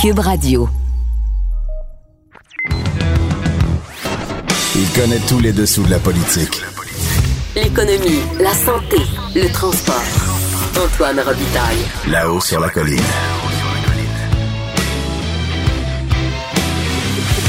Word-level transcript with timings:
Cube 0.00 0.20
Radio. 0.20 0.68
Il 4.76 4.88
connaît 4.94 5.18
tous 5.28 5.40
les 5.40 5.50
dessous 5.50 5.82
de 5.82 5.90
la 5.90 5.98
politique. 5.98 6.62
L'économie, 7.56 8.20
la 8.38 8.52
santé, 8.52 8.98
le 9.34 9.52
transport. 9.52 9.96
Antoine 10.80 11.18
Robitaille. 11.18 11.84
Là-haut 12.06 12.40
sur 12.40 12.60
la 12.60 12.68
colline. 12.68 13.02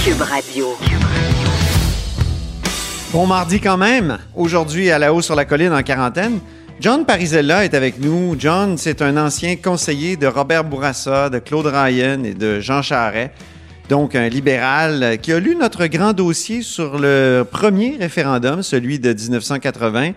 Cube 0.03 0.21
Radio. 0.21 0.75
Bon 3.13 3.27
mardi 3.27 3.59
quand 3.59 3.77
même. 3.77 4.17
Aujourd'hui, 4.35 4.89
à 4.89 4.97
la 4.97 5.13
haut 5.13 5.21
sur 5.21 5.35
la 5.35 5.45
colline 5.45 5.71
en 5.71 5.83
quarantaine, 5.83 6.39
John 6.81 7.05
Parisella 7.05 7.65
est 7.65 7.73
avec 7.73 7.99
nous. 7.99 8.37
John, 8.39 8.77
c'est 8.77 9.01
un 9.01 9.17
ancien 9.17 9.57
conseiller 9.57 10.15
de 10.15 10.27
Robert 10.27 10.63
Bourassa, 10.63 11.29
de 11.29 11.39
Claude 11.39 11.65
Ryan 11.65 12.23
et 12.23 12.33
de 12.33 12.61
Jean 12.61 12.81
Charest. 12.81 13.31
Donc, 13.89 14.15
un 14.15 14.29
libéral 14.29 15.17
qui 15.21 15.33
a 15.33 15.41
lu 15.41 15.57
notre 15.57 15.87
grand 15.87 16.13
dossier 16.13 16.61
sur 16.61 16.97
le 16.97 17.43
premier 17.43 17.97
référendum, 17.99 18.63
celui 18.63 18.97
de 18.97 19.11
1980. 19.11 20.11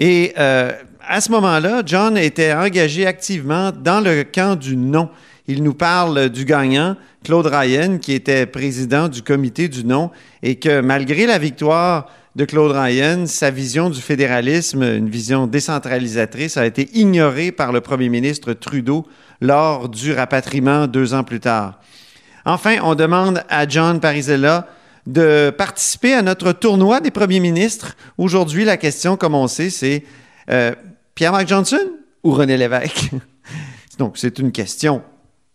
Et 0.00 0.32
euh, 0.38 0.72
à 1.06 1.20
ce 1.20 1.30
moment-là, 1.30 1.82
John 1.86 2.18
était 2.18 2.52
engagé 2.52 3.06
activement 3.06 3.70
dans 3.70 4.00
le 4.00 4.24
camp 4.24 4.58
du 4.58 4.76
non. 4.76 5.10
Il 5.46 5.62
nous 5.62 5.74
parle 5.74 6.30
du 6.30 6.44
gagnant, 6.44 6.96
Claude 7.22 7.46
Ryan, 7.46 7.98
qui 7.98 8.12
était 8.12 8.44
président 8.46 9.06
du 9.06 9.22
comité 9.22 9.68
du 9.68 9.84
non, 9.84 10.10
et 10.42 10.56
que 10.56 10.80
malgré 10.80 11.26
la 11.26 11.38
victoire 11.38 12.10
de 12.36 12.44
Claude 12.44 12.72
Ryan, 12.72 13.26
sa 13.26 13.50
vision 13.50 13.90
du 13.90 14.00
fédéralisme, 14.00 14.82
une 14.82 15.08
vision 15.08 15.46
décentralisatrice, 15.46 16.56
a 16.56 16.66
été 16.66 16.88
ignorée 16.92 17.52
par 17.52 17.72
le 17.72 17.80
premier 17.80 18.08
ministre 18.08 18.52
Trudeau 18.52 19.06
lors 19.40 19.88
du 19.88 20.12
rapatriement 20.12 20.86
deux 20.86 21.14
ans 21.14 21.24
plus 21.24 21.40
tard. 21.40 21.80
Enfin, 22.44 22.76
on 22.82 22.94
demande 22.94 23.42
à 23.48 23.66
John 23.68 24.00
Parisella 24.00 24.68
de 25.06 25.50
participer 25.56 26.14
à 26.14 26.22
notre 26.22 26.52
tournoi 26.52 27.00
des 27.00 27.10
premiers 27.10 27.40
ministres. 27.40 27.96
Aujourd'hui, 28.18 28.64
la 28.64 28.76
question, 28.76 29.16
comme 29.16 29.34
on 29.34 29.48
sait, 29.48 29.70
c'est 29.70 30.04
euh, 30.50 30.74
Pierre-Marc 31.14 31.48
Johnson 31.48 31.90
ou 32.22 32.32
René 32.32 32.56
Lévesque? 32.56 33.10
Donc, 33.98 34.18
c'est 34.18 34.38
une 34.38 34.52
question 34.52 35.02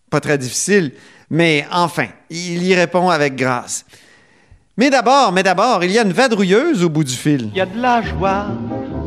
pas 0.10 0.20
très 0.20 0.38
difficile, 0.38 0.92
mais 1.30 1.66
enfin, 1.72 2.08
il 2.30 2.62
y 2.64 2.76
répond 2.76 3.10
avec 3.10 3.36
grâce. 3.36 3.86
Mais 4.76 4.90
d'abord, 4.90 5.32
mais 5.32 5.44
d'abord, 5.44 5.84
il 5.84 5.92
y 5.92 6.00
a 6.00 6.02
une 6.02 6.14
vadrouilleuse 6.14 6.84
au 6.84 6.90
bout 6.90 7.04
du 7.04 7.14
fil. 7.14 7.50
Il 7.52 7.58
y 7.58 7.62
a 7.62 7.68
de 7.68 7.80
la 7.80 8.02
joie. 8.02 8.48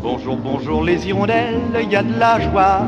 Bonjour, 0.00 0.36
bonjour 0.36 0.84
les 0.84 1.08
hirondelles, 1.08 1.60
il 1.82 1.90
y 1.90 1.96
a 1.96 2.04
de 2.04 2.16
la 2.20 2.38
joie. 2.38 2.82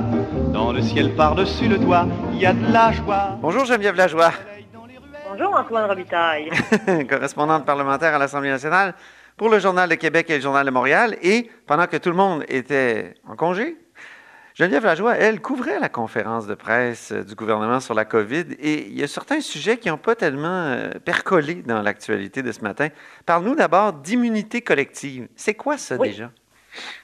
Dans 0.53 0.71
le 0.71 0.81
ciel 0.81 1.13
par-dessus 1.17 1.67
le 1.67 1.81
toit, 1.81 2.07
il 2.33 2.39
y 2.39 2.47
a 2.47 2.53
de 2.53 2.73
la 2.73 2.93
joie. 2.93 3.37
Bonjour 3.43 3.65
Geneviève 3.65 3.97
Lajoie. 3.97 4.33
Bonjour 5.29 5.57
Antoine 5.57 5.91
Robitaille. 5.91 6.51
correspondante 7.11 7.67
parlementaire 7.67 8.15
à 8.15 8.19
l'Assemblée 8.19 8.51
nationale 8.51 8.95
pour 9.37 9.49
le 9.49 9.59
Journal 9.59 9.89
de 9.89 9.97
Québec 9.97 10.31
et 10.31 10.37
le 10.37 10.41
Journal 10.41 10.65
de 10.65 10.71
Montréal. 10.71 11.17
Et 11.21 11.51
pendant 11.67 11.89
que 11.89 11.97
tout 11.97 12.11
le 12.11 12.17
monde 12.17 12.45
était 12.47 13.15
en 13.29 13.35
congé, 13.35 13.77
Geneviève 14.59 14.87
Lajoie, 14.87 15.15
elle, 15.17 15.41
couvrait 15.41 15.79
la 15.79 15.89
conférence 15.89 16.49
de 16.49 16.57
presse 16.57 17.13
du 17.13 17.37
gouvernement 17.37 17.79
sur 17.79 17.95
la 17.95 18.05
COVID 18.05 18.57
et 18.59 18.89
il 18.89 18.99
y 18.99 19.05
a 19.05 19.07
certains 19.07 19.41
sujets 19.41 19.77
qui 19.77 19.89
n'ont 19.89 19.99
pas 19.99 20.17
tellement 20.17 20.49
euh, 20.49 20.91
percolé 21.05 21.63
dans 21.63 21.81
l'actualité 21.81 22.43
de 22.43 22.51
ce 22.51 22.63
matin. 22.63 22.89
Parle-nous 23.25 23.55
d'abord 23.55 23.93
d'immunité 23.93 24.61
collective. 24.61 25.29
C'est 25.37 25.55
quoi 25.55 25.79
ça 25.79 25.97
déjà? 25.97 26.33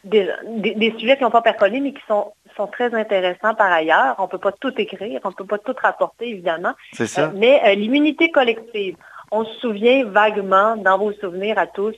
Des, 0.02 0.28
des, 0.48 0.94
sujets 0.98 1.16
qui 1.16 1.22
n'ont 1.22 1.30
pas 1.30 1.42
percolé, 1.42 1.78
mais 1.78 1.92
qui 1.92 2.02
sont, 2.08 2.32
sont 2.56 2.66
très 2.66 2.92
intéressants 2.92 3.54
par 3.54 3.70
ailleurs. 3.70 4.16
On 4.18 4.24
ne 4.24 4.28
peut 4.28 4.38
pas 4.38 4.50
tout 4.50 4.72
écrire, 4.76 5.20
on 5.22 5.28
ne 5.28 5.34
peut 5.34 5.46
pas 5.46 5.58
tout 5.58 5.76
rapporter, 5.80 6.30
évidemment. 6.30 6.72
C'est 6.92 7.06
ça. 7.06 7.26
Euh, 7.26 7.30
mais 7.36 7.62
euh, 7.64 7.76
l'immunité 7.76 8.32
collective, 8.32 8.96
on 9.30 9.44
se 9.44 9.60
souvient 9.60 10.04
vaguement, 10.06 10.76
dans 10.76 10.98
vos 10.98 11.12
souvenirs 11.12 11.58
à 11.58 11.68
tous, 11.68 11.94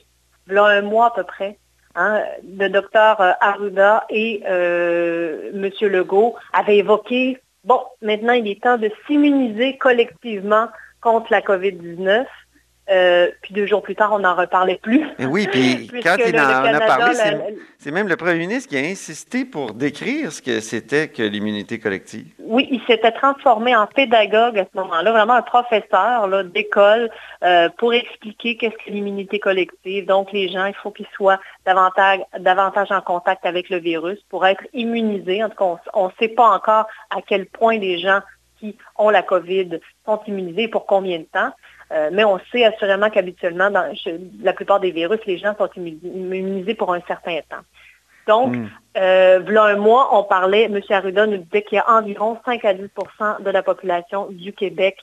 il 0.49 0.53
y 0.53 0.57
a 0.57 0.65
un 0.65 0.83
mois 0.83 1.07
à 1.07 1.11
peu 1.11 1.23
près, 1.23 1.57
Hein, 1.99 2.21
le 2.43 2.67
docteur 2.69 3.19
euh, 3.21 3.31
Arruda 3.41 4.05
et 4.11 4.43
euh, 4.47 5.49
M. 5.51 5.71
Legault 5.89 6.35
avaient 6.53 6.77
évoqué, 6.77 7.41
bon, 7.63 7.81
maintenant 8.03 8.33
il 8.33 8.47
est 8.47 8.61
temps 8.61 8.77
de 8.77 8.91
s'immuniser 9.07 9.79
collectivement 9.79 10.67
contre 11.01 11.31
la 11.31 11.41
COVID-19. 11.41 12.27
Euh, 12.89 13.29
puis 13.41 13.53
deux 13.53 13.65
jours 13.65 13.81
plus 13.81 13.95
tard, 13.95 14.13
on 14.13 14.19
n'en 14.19 14.35
reparlait 14.35 14.79
plus. 14.81 15.05
Et 15.19 15.25
oui, 15.25 15.47
puis 15.51 15.89
quand 16.03 16.15
il 16.25 16.39
en, 16.39 16.43
a 16.43 16.79
parlé, 16.79 17.13
c'est 17.77 17.91
même 17.91 18.07
le 18.07 18.15
premier 18.15 18.37
ministre 18.37 18.69
qui 18.69 18.77
a 18.77 18.81
insisté 18.81 19.43
pour 19.43 19.73
décrire 19.73 20.31
ce 20.31 20.41
que 20.41 20.61
c'était 20.61 21.09
que 21.09 21.21
l'immunité 21.21 21.79
collective. 21.79 22.27
Oui, 22.39 22.67
il 22.71 22.81
s'était 22.87 23.11
transformé 23.11 23.75
en 23.75 23.87
pédagogue 23.87 24.57
à 24.57 24.63
ce 24.63 24.79
moment-là, 24.79 25.11
vraiment 25.11 25.33
un 25.33 25.41
professeur 25.41 26.45
d'école 26.45 27.09
euh, 27.43 27.67
pour 27.77 27.93
expliquer 27.93 28.55
qu'est-ce 28.55 28.77
que 28.85 28.89
l'immunité 28.89 29.39
collective. 29.39 30.05
Donc, 30.05 30.31
les 30.31 30.47
gens, 30.47 30.65
il 30.65 30.75
faut 30.75 30.91
qu'ils 30.91 31.07
soient 31.13 31.39
davantage, 31.65 32.19
davantage 32.39 32.91
en 32.91 33.01
contact 33.01 33.45
avec 33.45 33.69
le 33.69 33.79
virus 33.79 34.19
pour 34.29 34.45
être 34.45 34.63
immunisés. 34.73 35.43
En 35.43 35.49
tout 35.49 35.57
cas, 35.57 35.81
on 35.93 36.07
ne 36.07 36.11
sait 36.19 36.29
pas 36.29 36.47
encore 36.47 36.87
à 37.09 37.21
quel 37.25 37.47
point 37.47 37.77
les 37.77 37.99
gens 37.99 38.21
qui 38.59 38.77
ont 38.97 39.09
la 39.09 39.21
COVID 39.21 39.79
sont 40.05 40.19
immunisés 40.25 40.67
pour 40.67 40.85
combien 40.85 41.19
de 41.19 41.25
temps. 41.25 41.51
Euh, 41.91 42.09
mais 42.11 42.23
on 42.23 42.39
sait 42.51 42.65
assurément 42.65 43.09
qu'habituellement, 43.09 43.69
dans 43.69 43.93
la 44.41 44.53
plupart 44.53 44.79
des 44.79 44.91
virus, 44.91 45.19
les 45.25 45.37
gens 45.37 45.55
sont 45.57 45.69
immunisés 45.75 46.75
pour 46.75 46.93
un 46.93 47.01
certain 47.01 47.39
temps. 47.49 47.63
Donc, 48.27 48.55
mm. 48.55 48.69
euh, 48.97 49.39
voilà 49.43 49.63
un 49.63 49.77
mois, 49.77 50.09
on 50.17 50.23
parlait, 50.23 50.63
M. 50.63 50.79
Arruda 50.89 51.27
nous 51.27 51.37
disait 51.37 51.61
qu'il 51.61 51.77
y 51.77 51.79
a 51.79 51.89
environ 51.89 52.37
5 52.45 52.65
à 52.65 52.73
10% 52.73 53.41
de 53.41 53.49
la 53.49 53.63
population 53.63 54.27
du 54.29 54.51
Québec 54.51 54.97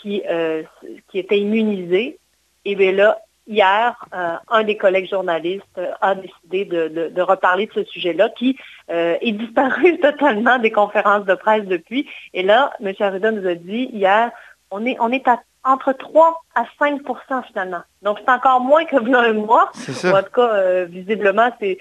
qui, 0.00 0.22
euh, 0.28 0.62
qui 1.08 1.18
était 1.18 1.38
immunisée. 1.38 2.18
Et 2.66 2.74
bien 2.74 2.92
là, 2.92 3.18
hier, 3.46 3.96
un 4.12 4.64
des 4.64 4.76
collègues 4.76 5.08
journalistes 5.08 5.80
a 6.02 6.16
décidé 6.16 6.64
de, 6.64 7.22
reparler 7.22 7.66
de 7.66 7.72
ce 7.72 7.84
sujet-là, 7.84 8.28
qui 8.30 8.58
est 8.88 9.32
disparu 9.32 9.98
totalement 10.00 10.58
des 10.58 10.72
conférences 10.72 11.24
de 11.24 11.34
presse 11.34 11.64
depuis. 11.64 12.08
Et 12.34 12.42
là, 12.42 12.72
M. 12.84 12.92
Arruda 12.98 13.30
nous 13.30 13.48
a 13.48 13.54
dit 13.54 13.88
hier, 13.92 14.32
on 14.72 14.84
est, 14.84 14.96
on 15.00 15.12
est 15.12 15.26
à 15.28 15.40
entre 15.66 15.92
3 15.92 16.44
à 16.54 16.64
5% 16.80 17.46
finalement. 17.48 17.82
Donc, 18.02 18.18
c'est 18.20 18.30
encore 18.30 18.60
moins 18.60 18.84
que 18.84 18.96
un 18.96 19.32
mois. 19.32 19.70
En 20.04 20.22
tout 20.22 20.30
cas, 20.32 20.54
euh, 20.54 20.86
visiblement, 20.88 21.50
ces, 21.60 21.78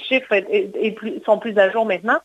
chiffres 0.00 0.34
sont 1.24 1.38
plus 1.38 1.56
à 1.56 1.70
jour 1.70 1.86
maintenant. 1.86 2.18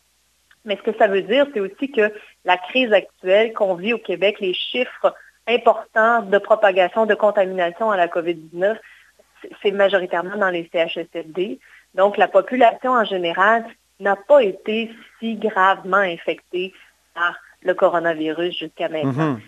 Mais 0.65 0.75
ce 0.77 0.91
que 0.91 0.97
ça 0.97 1.07
veut 1.07 1.21
dire, 1.21 1.45
c'est 1.53 1.59
aussi 1.59 1.91
que 1.91 2.11
la 2.45 2.57
crise 2.57 2.91
actuelle 2.91 3.53
qu'on 3.53 3.75
vit 3.75 3.93
au 3.93 3.99
Québec, 3.99 4.39
les 4.39 4.53
chiffres 4.53 5.15
importants 5.47 6.23
de 6.23 6.37
propagation, 6.39 7.05
de 7.05 7.15
contamination 7.15 7.91
à 7.91 7.97
la 7.97 8.07
COVID-19, 8.07 8.77
c'est 9.61 9.71
majoritairement 9.71 10.37
dans 10.37 10.49
les 10.49 10.69
CHSLD. 10.71 11.59
Donc, 11.95 12.17
la 12.17 12.27
population 12.27 12.91
en 12.91 13.05
général 13.05 13.65
n'a 13.99 14.15
pas 14.15 14.43
été 14.43 14.91
si 15.19 15.35
gravement 15.35 15.97
infectée 15.97 16.73
par 17.13 17.35
le 17.61 17.73
coronavirus 17.75 18.57
jusqu'à 18.57 18.89
maintenant. 18.89 19.35
Mm-hmm. 19.35 19.39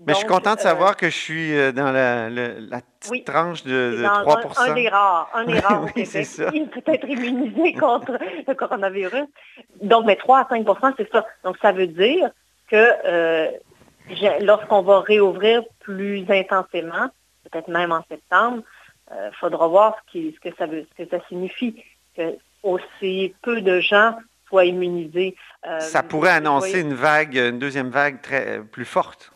Mais 0.00 0.12
je 0.12 0.18
suis 0.18 0.26
content 0.26 0.54
de 0.54 0.60
savoir 0.60 0.90
euh, 0.90 0.94
que 0.94 1.06
je 1.06 1.16
suis 1.16 1.56
euh, 1.56 1.72
dans 1.72 1.90
la, 1.90 2.80
petite 3.00 3.24
tranche 3.24 3.62
de, 3.64 4.02
3 4.02 4.40
un, 4.40 4.70
un, 4.70 4.74
des 4.74 4.88
rares, 4.88 5.30
un 5.32 5.44
des 5.44 5.58
rares 5.60 5.84
au 5.84 5.86
Québec 5.86 6.28
qui 6.52 6.66
peut 6.66 6.92
être 6.92 7.08
immunisé 7.08 7.72
contre 7.80 8.18
le 8.46 8.54
coronavirus. 8.54 9.24
Donc, 9.82 10.04
mais 10.04 10.16
3 10.16 10.40
à 10.40 10.54
5% 10.54 10.94
c'est 10.98 11.10
ça. 11.10 11.24
Donc, 11.44 11.56
ça 11.62 11.72
veut 11.72 11.86
dire 11.86 12.30
que 12.70 12.88
euh, 13.06 13.50
lorsqu'on 14.40 14.82
va 14.82 15.00
réouvrir 15.00 15.62
plus 15.80 16.26
intensément, 16.28 17.08
peut-être 17.50 17.68
même 17.68 17.92
en 17.92 18.04
septembre, 18.08 18.62
il 19.10 19.30
faudra 19.38 19.68
voir 19.68 19.96
ce, 19.96 20.12
qui, 20.12 20.34
ce, 20.34 20.50
que 20.50 20.54
ça 20.56 20.66
veut, 20.66 20.84
ce 20.90 21.04
que 21.04 21.08
ça 21.08 21.24
signifie. 21.28 21.82
Que 22.16 22.36
aussi 22.62 23.34
peu 23.42 23.60
de 23.60 23.78
gens 23.78 24.16
soient 24.48 24.64
immunisés. 24.64 25.36
ça 25.78 26.02
pourrait 26.02 26.30
annoncer 26.30 26.80
une 26.80 26.94
vague, 26.94 27.36
une 27.36 27.58
deuxième 27.60 27.90
vague 27.90 28.20
très 28.20 28.60
plus 28.60 28.84
forte. 28.84 29.32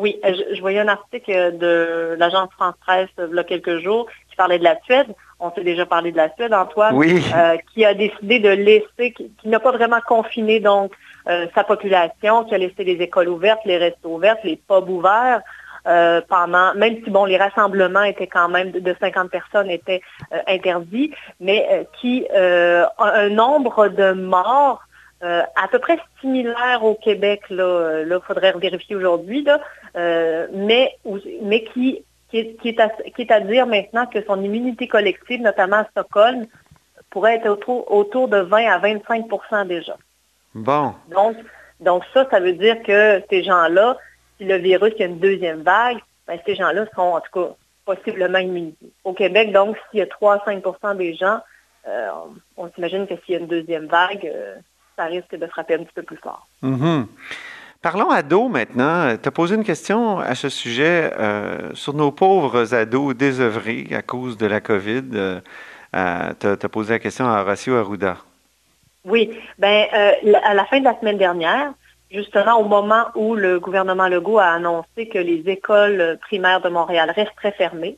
Oui, 0.00 0.18
euh, 0.24 0.32
je, 0.54 0.60
voyais 0.60 0.80
un 0.80 0.88
article 0.88 1.58
de 1.58 2.16
l'agence 2.18 2.48
France 2.56 2.74
Presse 2.80 3.08
il 3.18 3.34
y 3.34 3.38
a 3.38 3.44
quelques 3.44 3.78
jours 3.78 4.06
qui 4.30 4.36
parlait 4.36 4.58
de 4.58 4.64
la 4.64 4.76
Suède. 4.84 5.08
on 5.38 5.50
s'est 5.52 5.62
déjà 5.64 5.84
parlé 5.86 6.10
de 6.12 6.16
la 6.16 6.32
Suède, 6.34 6.54
Antoine, 6.54 6.94
Oui. 6.96 7.22
euh, 7.36 7.56
qui 7.72 7.84
a 7.84 7.92
décidé 7.94 8.38
de 8.38 8.48
laisser, 8.48 9.12
qui, 9.12 9.30
qui 9.40 9.48
n'a 9.48 9.60
pas 9.60 9.72
vraiment 9.72 10.00
confiné 10.06 10.58
donc 10.60 10.92
euh, 11.28 11.46
sa 11.54 11.64
population, 11.64 12.44
qui 12.44 12.54
a 12.54 12.58
laissé 12.58 12.82
les 12.84 12.98
écoles 13.02 13.28
ouvertes, 13.28 13.60
les 13.66 13.76
restos 13.76 14.14
ouverts, 14.16 14.36
les 14.44 14.56
pubs 14.56 14.88
ouverts. 14.88 15.42
euh, 15.86 16.20
pendant, 16.28 16.74
même 16.74 16.96
si 17.02 17.10
bon, 17.10 17.24
les 17.24 17.38
rassemblements 17.38 18.02
étaient 18.02 18.26
quand 18.26 18.48
même 18.50 18.70
de, 18.70 18.80
de 18.80 18.94
50 19.00 19.30
personnes 19.30 19.70
étaient 19.70 20.02
euh, 20.32 20.38
interdits, 20.46 21.10
mais 21.40 21.66
euh, 21.70 21.84
qui 22.00 22.26
euh, 22.34 22.84
a 22.98 23.08
un 23.20 23.30
nombre 23.30 23.88
de 23.88 24.12
morts 24.12 24.82
euh, 25.22 25.42
à 25.54 25.68
peu 25.68 25.78
près 25.78 25.98
similaire 26.20 26.82
au 26.82 26.94
Québec. 26.94 27.42
Là, 27.50 28.02
il 28.02 28.20
faudrait 28.26 28.52
vérifier 28.52 28.96
aujourd'hui, 28.96 29.42
là, 29.42 29.60
euh, 29.96 30.46
mais, 30.52 30.96
qui, 31.72 32.02
qui, 32.30 32.38
est, 32.38 32.56
qui, 32.60 32.68
est 32.68 32.80
à, 32.80 32.88
qui 32.88 33.22
est 33.22 33.30
à 33.30 33.40
dire 33.40 33.66
maintenant 33.66 34.06
que 34.06 34.24
son 34.24 34.42
immunité 34.42 34.88
collective, 34.88 35.42
notamment 35.42 35.78
à 35.78 35.84
Stockholm, 35.90 36.46
pourrait 37.10 37.36
être 37.36 37.48
autour, 37.48 37.90
autour 37.92 38.28
de 38.28 38.38
20 38.38 38.70
à 38.70 38.78
25% 38.78 39.66
déjà. 39.66 39.96
Bon. 40.54 40.94
Donc, 41.08 41.36
donc 41.80 42.04
ça, 42.14 42.26
ça 42.30 42.40
veut 42.40 42.52
dire 42.52 42.82
que 42.82 43.22
ces 43.28 43.42
gens-là, 43.42 43.98
si 44.38 44.44
le 44.44 44.56
virus, 44.56 44.92
il 44.96 45.00
y 45.00 45.02
a 45.02 45.06
une 45.06 45.18
deuxième 45.18 45.62
vague, 45.62 45.98
ben, 46.26 46.38
ces 46.46 46.54
gens-là 46.54 46.86
seront 46.86 47.16
en 47.16 47.20
tout 47.20 47.32
cas 47.32 47.54
possiblement 47.84 48.38
immunisés. 48.38 48.92
Au 49.04 49.12
Québec, 49.12 49.52
donc, 49.52 49.76
s'il 49.90 49.98
y 49.98 50.02
a 50.02 50.06
3 50.06 50.36
à 50.36 50.44
5 50.44 50.96
des 50.96 51.14
gens, 51.14 51.40
euh, 51.88 52.08
on, 52.56 52.64
on 52.64 52.70
s'imagine 52.72 53.06
que 53.06 53.14
s'il 53.24 53.34
y 53.34 53.36
a 53.36 53.40
une 53.40 53.46
deuxième 53.46 53.86
vague, 53.86 54.26
euh, 54.26 54.56
ça 55.00 55.06
risque 55.06 55.34
de 55.34 55.46
frapper 55.46 55.74
un 55.74 55.78
petit 55.84 55.94
peu 55.94 56.02
plus 56.02 56.18
fort. 56.18 56.46
Mhm. 56.62 57.06
Parlons 57.82 58.10
ados 58.10 58.50
maintenant. 58.50 59.16
Tu 59.16 59.26
as 59.26 59.32
posé 59.32 59.54
une 59.54 59.64
question 59.64 60.18
à 60.18 60.34
ce 60.34 60.50
sujet 60.50 61.10
euh, 61.18 61.70
sur 61.74 61.94
nos 61.94 62.12
pauvres 62.12 62.74
ados 62.74 63.16
désœuvrés 63.16 63.86
à 63.96 64.02
cause 64.02 64.36
de 64.36 64.46
la 64.46 64.60
COVID. 64.60 65.04
Euh, 65.14 65.40
tu 66.38 66.46
as, 66.46 66.68
posé 66.68 66.92
la 66.92 66.98
question 66.98 67.26
à 67.26 67.40
Horacio 67.40 67.76
Arruda. 67.76 68.16
Oui, 69.06 69.30
ben 69.58 69.86
euh, 69.94 70.12
à 70.44 70.52
la 70.52 70.66
fin 70.66 70.78
de 70.80 70.84
la 70.84 70.98
semaine 71.00 71.16
dernière, 71.16 71.72
justement 72.10 72.56
au 72.60 72.64
moment 72.68 73.06
où 73.14 73.34
le 73.34 73.58
gouvernement 73.58 74.08
Legault 74.08 74.38
a 74.38 74.50
annoncé 74.58 75.08
que 75.08 75.18
les 75.18 75.42
écoles 75.46 76.18
primaires 76.20 76.60
de 76.60 76.68
Montréal 76.68 77.10
resteraient 77.16 77.52
fermées, 77.52 77.96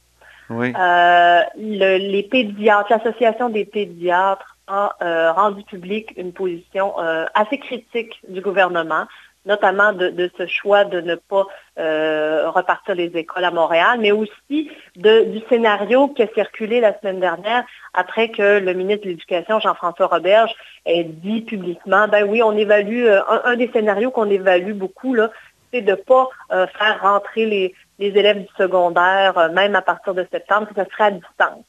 Oui. 0.49 0.73
le- 0.73 1.99
les 1.99 2.23
pédiatres, 2.23 2.93
l'association 2.93 3.49
des 3.49 3.65
pédiatres 3.65 4.52
a 4.67 4.97
euh, 5.03 5.33
rendu 5.33 5.63
public 5.65 6.13
une 6.17 6.33
position 6.33 6.99
euh, 7.01 7.25
assez 7.35 7.59
critique 7.59 8.21
du 8.29 8.41
gouvernement, 8.41 9.07
notamment 9.45 9.93
de, 9.93 10.31
ce 10.39 10.47
choix 10.47 10.85
de 10.85 11.01
ne 11.01 11.17
pas 11.17 11.47
euh, 11.79 12.49
repartir 12.51 12.95
les 12.95 13.11
écoles 13.17 13.45
à 13.45 13.51
Montréal, 13.51 13.99
mais 14.01 14.13
aussi 14.13 14.71
du 14.95 15.41
scénario 15.49 16.09
qui 16.09 16.23
a 16.23 16.29
circulé 16.33 16.81
la 16.81 16.99
semaine 17.01 17.19
dernière 17.19 17.65
après 17.93 18.29
que 18.31 18.61
le 18.61 18.73
ministre 18.73 19.05
de 19.05 19.11
l'Éducation, 19.11 19.59
Jean-François 19.59 20.07
Roberge, 20.07 20.55
ait 20.87 21.05
dit 21.05 21.41
publiquement, 21.41 22.07
ben 22.07 22.25
oui, 22.29 22.41
on 22.43 22.57
évalue, 22.57 23.09
un, 23.45 23.57
des 23.57 23.71
scénarios 23.73 24.13
qu'on 24.13 24.31
évalue 24.31 24.75
beaucoup, 24.75 25.15
là, 25.15 25.31
c'est 25.73 25.81
de 25.81 25.91
ne 25.91 25.97
pas 25.97 26.29
faire 26.49 27.01
rentrer 27.01 27.47
les, 27.47 27.75
élèves 27.99 28.43
du 28.43 28.49
secondaire, 28.57 29.51
même 29.53 29.75
à 29.75 29.83
partir 29.83 30.15
de 30.15 30.27
septembre, 30.31 30.69
que 30.69 30.81
ce 30.81 30.89
serait 30.91 31.05
à 31.05 31.11
distance. 31.11 31.65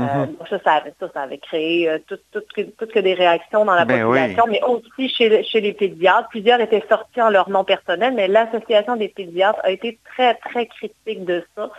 Euh, 0.00 0.04
Mhm. 0.26 0.36
donc 0.36 0.48
ça, 0.48 0.58
ça 0.64 0.72
avait, 0.74 0.94
ça, 0.98 1.06
ça 1.12 1.22
avait 1.22 1.38
créé 1.38 1.88
euh, 1.88 1.98
tout, 2.08 2.18
tout, 2.32 2.42
que- 2.54 2.62
tout 2.62 2.86
que 2.86 2.98
des 3.00 3.14
réactions 3.14 3.64
dans 3.64 3.74
la 3.74 3.84
Ben 3.84 4.02
population, 4.02 4.44
mais 4.48 4.62
aussi 4.62 5.08
chez, 5.08 5.42
chez 5.44 5.60
les 5.60 5.72
pédiatres. 5.72 6.28
Plusieurs 6.30 6.60
étaient 6.60 6.84
sortis 6.88 7.20
en 7.20 7.28
leur 7.30 7.48
nom 7.50 7.64
personnel, 7.64 8.14
mais 8.14 8.28
l'Association 8.28 8.96
des 8.96 9.08
pédiatres 9.08 9.60
a 9.62 9.70
été 9.70 9.98
très, 10.12 10.34
très 10.34 10.66
critique 10.66 11.24
de 11.24 11.44
ça, 11.56 11.70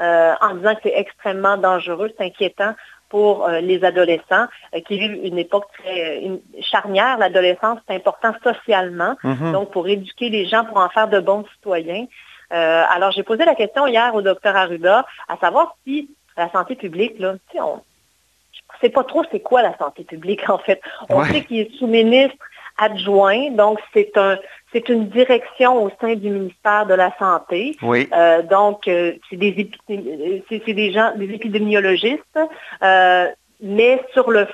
euh, 0.00 0.34
en 0.40 0.54
disant 0.56 0.74
que 0.74 0.80
c'est 0.84 0.98
extrêmement 0.98 1.56
dangereux, 1.56 2.10
c'est 2.16 2.24
inquiétant 2.24 2.74
pour 3.08 3.48
les 3.48 3.82
adolescents 3.82 4.46
qui 4.86 4.96
vivent 5.00 5.18
une 5.24 5.36
époque 5.36 5.64
très 5.76 6.20
une 6.22 6.40
charnière. 6.60 7.18
L'adolescence, 7.18 7.80
c'est 7.88 7.96
important 7.96 8.32
socialement. 8.44 9.16
Mhm. 9.24 9.50
Donc, 9.52 9.72
pour 9.72 9.88
éduquer 9.88 10.28
les 10.28 10.46
gens, 10.46 10.64
pour 10.64 10.76
en 10.76 10.88
faire 10.90 11.08
de 11.08 11.18
bons 11.18 11.44
citoyens. 11.54 12.06
Euh, 12.52 12.82
alors, 12.88 13.10
j'ai 13.10 13.24
posé 13.24 13.44
la 13.44 13.56
question 13.56 13.86
hier 13.88 14.14
au 14.14 14.22
docteur 14.22 14.54
Arruda, 14.56 15.06
à 15.28 15.36
savoir 15.38 15.76
si 15.84 16.08
la 16.44 16.50
santé 16.56 16.72
publique, 16.84 17.16
là, 17.18 17.34
tu 17.34 17.56
sais, 17.56 17.60
on 17.70 17.76
ne 17.76 18.78
sait 18.80 18.90
pas 18.98 19.04
trop 19.04 19.22
c'est 19.30 19.40
quoi 19.50 19.60
la 19.70 19.74
santé 19.82 20.02
publique, 20.12 20.44
en 20.56 20.58
fait. 20.66 20.80
On 21.08 21.18
Ouais. 21.20 21.28
sait 21.30 21.42
qu'il 21.44 21.58
est 21.64 21.72
sous-ministre 21.78 22.42
adjoint, 22.86 23.50
donc 23.62 23.76
c'est 23.92 24.12
un 24.16 24.34
c'est 24.72 24.88
une 24.88 25.06
direction 25.08 25.70
au 25.84 25.88
sein 26.00 26.14
du 26.14 26.30
ministère 26.30 26.86
de 26.86 26.94
la 26.94 27.10
Santé. 27.18 27.76
Oui. 27.82 28.08
Euh, 28.12 28.40
donc, 28.56 28.86
euh, 28.86 29.14
c'est 29.28 29.36
des, 29.36 29.52
c'est 29.88 30.76
des 30.82 30.92
gens, 30.96 31.10
des 31.16 31.28
épidémiologistes, 31.38 32.38
euh, 32.80 33.26
mais 33.60 34.00
sur 34.14 34.30
le 34.30 34.46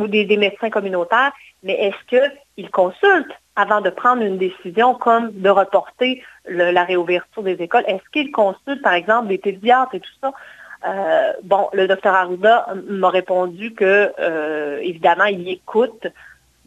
ou 0.00 0.04
des, 0.14 0.24
des 0.32 0.36
médecins 0.36 0.68
communautaires, 0.76 1.32
mais 1.62 1.74
est-ce 1.86 2.02
qu'ils 2.10 2.70
consultent 2.70 3.34
avant 3.56 3.80
de 3.80 3.88
prendre 4.02 4.22
une 4.30 4.36
décision 4.36 4.88
comme 4.94 5.26
de 5.46 5.50
reporter 5.62 6.22
le- 6.44 6.70
la 6.78 6.84
réouverture 6.84 7.42
des 7.50 7.58
écoles? 7.66 7.84
Est-ce 7.92 8.06
qu'ils 8.12 8.30
consultent, 8.30 8.82
par 8.82 8.96
exemple, 9.00 9.26
des 9.28 9.38
pédiatres 9.38 9.94
et 9.94 10.00
tout 10.00 10.16
ça? 10.22 10.30
Euh, 10.84 11.32
bon, 11.44 11.68
le 11.72 11.86
docteur 11.86 12.14
Arruda 12.14 12.66
m'a 12.88 13.10
répondu 13.10 13.74
que, 13.74 14.12
euh, 14.18 14.78
évidemment, 14.82 15.26
il 15.26 15.48
écoute, 15.48 16.06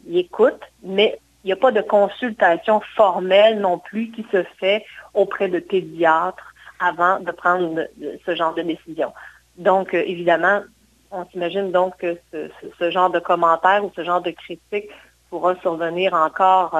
il 0.06 0.18
écoute, 0.18 0.60
mais 0.82 1.18
il 1.44 1.48
n'y 1.48 1.52
a 1.52 1.56
pas 1.56 1.72
de 1.72 1.82
consultation 1.82 2.80
formelle 2.96 3.60
non 3.60 3.78
plus 3.78 4.10
qui 4.10 4.26
se 4.32 4.42
fait 4.58 4.84
auprès 5.14 5.48
de 5.48 5.58
pédiatres 5.58 6.54
avant 6.80 7.20
de 7.20 7.30
prendre 7.30 7.86
ce 8.24 8.34
genre 8.34 8.54
de 8.54 8.62
décision. 8.62 9.12
Donc, 9.58 9.94
euh, 9.94 10.02
évidemment, 10.06 10.62
on 11.10 11.24
s'imagine 11.26 11.70
donc 11.70 11.96
que 11.98 12.18
ce, 12.32 12.90
genre 12.90 13.10
de 13.10 13.18
commentaires 13.18 13.84
ou 13.84 13.92
ce 13.94 14.02
genre 14.02 14.22
de 14.22 14.30
critique 14.30 14.88
pourra 15.30 15.54
survenir 15.56 16.14
encore 16.14 16.78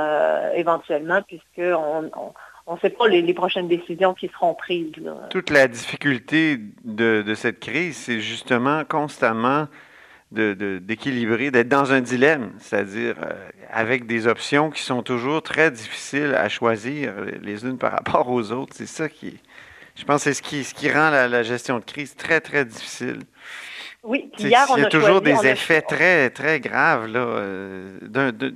éventuellement, 0.54 1.20
puisqu'on 1.22 2.10
on 2.14 2.32
ne 2.74 2.80
sait 2.80 2.90
pas 2.90 3.06
les, 3.08 3.22
les 3.22 3.34
prochaines 3.34 3.68
décisions 3.68 4.12
qui 4.14 4.28
seront 4.28 4.54
prises. 4.54 4.92
là. 5.00 5.14
Toute 5.30 5.50
la 5.50 5.68
difficulté 5.68 6.58
de, 6.84 7.22
de 7.22 7.34
cette 7.34 7.60
crise, 7.60 7.96
c'est 7.96 8.20
justement 8.20 8.84
constamment 8.84 9.68
de- 10.32 10.54
de- 10.54 10.78
d'équilibrer, 10.78 11.52
d'être 11.52 11.68
dans 11.68 11.92
un 11.92 12.00
dilemme, 12.00 12.50
c'est-à-dire 12.58 13.14
euh, 13.22 13.32
avec 13.72 14.06
des 14.06 14.26
options 14.26 14.70
qui 14.70 14.82
sont 14.82 15.02
toujours 15.02 15.42
très 15.42 15.70
difficiles 15.70 16.34
à 16.34 16.48
choisir 16.48 17.12
les 17.42 17.64
unes 17.64 17.78
par 17.78 17.92
rapport 17.92 18.28
aux 18.28 18.50
autres. 18.50 18.72
C'est 18.74 18.86
ça 18.88 19.08
qui, 19.08 19.38
je 19.94 20.04
pense, 20.04 20.22
c'est 20.22 20.34
ce 20.34 20.42
qui, 20.42 20.64
ce 20.64 20.74
qui 20.74 20.90
rend 20.90 21.10
la, 21.10 21.28
la 21.28 21.42
gestion 21.44 21.78
de 21.78 21.84
crise 21.84 22.16
très, 22.16 22.40
très 22.40 22.64
difficile. 22.64 23.20
Oui, 24.02 24.28
puis 24.36 24.44
hier, 24.48 24.66
on 24.70 24.76
Il 24.76 24.80
y 24.80 24.84
a 24.84 24.86
a 24.86 24.90
toujours 24.90 25.08
choisi- 25.20 25.32
on 25.36 25.40
des 25.42 25.48
a- 25.48 25.52
effets 25.52 25.82
très, 25.82 26.30
très 26.30 26.58
graves, 26.60 27.06
là, 27.06 27.20
euh, 27.20 27.98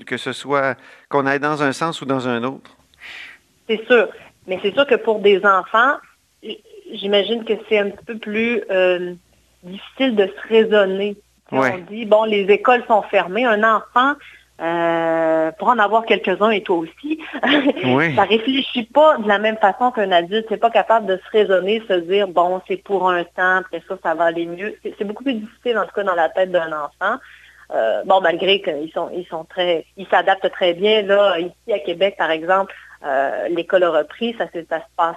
que 0.07 0.17
ce 0.17 0.33
soit 0.33 0.77
qu'on 1.09 1.27
aille 1.27 1.41
dans 1.41 1.63
un 1.63 1.73
sens 1.73 2.03
ou 2.03 2.05
dans 2.05 2.27
un 2.29 2.43
autre. 2.45 2.77
C'est 3.71 3.87
sûr. 3.87 4.09
Mais 4.47 4.59
c'est 4.63 4.75
sûr 4.75 4.87
que 4.87 4.97
pour 4.97 5.21
des 5.21 5.45
enfants, 5.47 5.95
j'imagine 6.93 7.45
que 7.45 7.53
c'est 7.69 7.79
un 7.79 7.91
petit 7.91 8.05
peu 8.05 8.19
plus 8.19 8.63
euh, 8.71 9.15
difficile 9.63 10.17
de 10.17 10.27
se 10.27 10.49
raisonner. 10.49 11.17
Ouais. 11.53 11.75
On 11.75 11.93
dit, 11.93 12.05
bon, 12.05 12.25
les 12.25 12.43
écoles 12.51 12.83
sont 12.89 13.03
fermées. 13.03 13.45
Un 13.45 13.63
enfant, 13.63 14.15
euh, 14.61 15.53
pour 15.53 15.69
en 15.69 15.79
avoir 15.79 16.05
quelques-uns 16.05 16.51
et 16.51 16.63
toi 16.63 16.79
aussi, 16.79 17.21
Oui. 17.85 18.15
ça 18.17 18.25
réfléchit 18.25 18.85
pas 18.85 19.19
de 19.19 19.29
la 19.29 19.39
même 19.39 19.57
façon 19.59 19.93
qu'un 19.93 20.11
adulte. 20.11 20.47
C'est 20.49 20.57
pas 20.57 20.71
capable 20.71 21.07
de 21.07 21.17
se 21.17 21.31
raisonner, 21.31 21.81
se 21.87 21.95
dire, 21.95 22.27
bon, 22.27 22.61
c'est 22.67 22.83
pour 22.83 23.09
un 23.09 23.23
temps, 23.23 23.59
après 23.59 23.83
ça, 23.89 23.97
ça 24.03 24.15
va 24.15 24.25
aller 24.25 24.47
mieux. 24.47 24.75
C'est 24.83 25.05
beaucoup 25.05 25.23
plus 25.25 25.35
difficile, 25.35 25.79
en 25.79 25.85
tout 25.85 25.95
cas, 25.95 26.03
dans 26.03 26.15
la 26.15 26.29
tête 26.29 26.51
d'un 26.51 26.73
enfant. 26.73 27.19
Euh, 27.73 28.03
bon, 28.05 28.21
malgré 28.21 28.61
qu'ils 28.61 28.91
sont, 28.93 29.11
ils 29.15 29.27
sont 29.27 29.45
très, 29.45 29.87
ils 29.97 30.07
s'adaptent 30.09 30.51
très 30.51 30.75
bien. 30.75 31.03
Là, 31.03 31.39
ici 31.39 31.73
à 31.73 31.79
Québec, 31.79 32.17
par 32.19 32.33
exemple, 32.33 32.75
l'école 33.51 33.85
a 33.85 33.91
repris, 33.91 34.35
ça, 34.39 34.47
se- 34.53 34.59
passe 34.97 35.17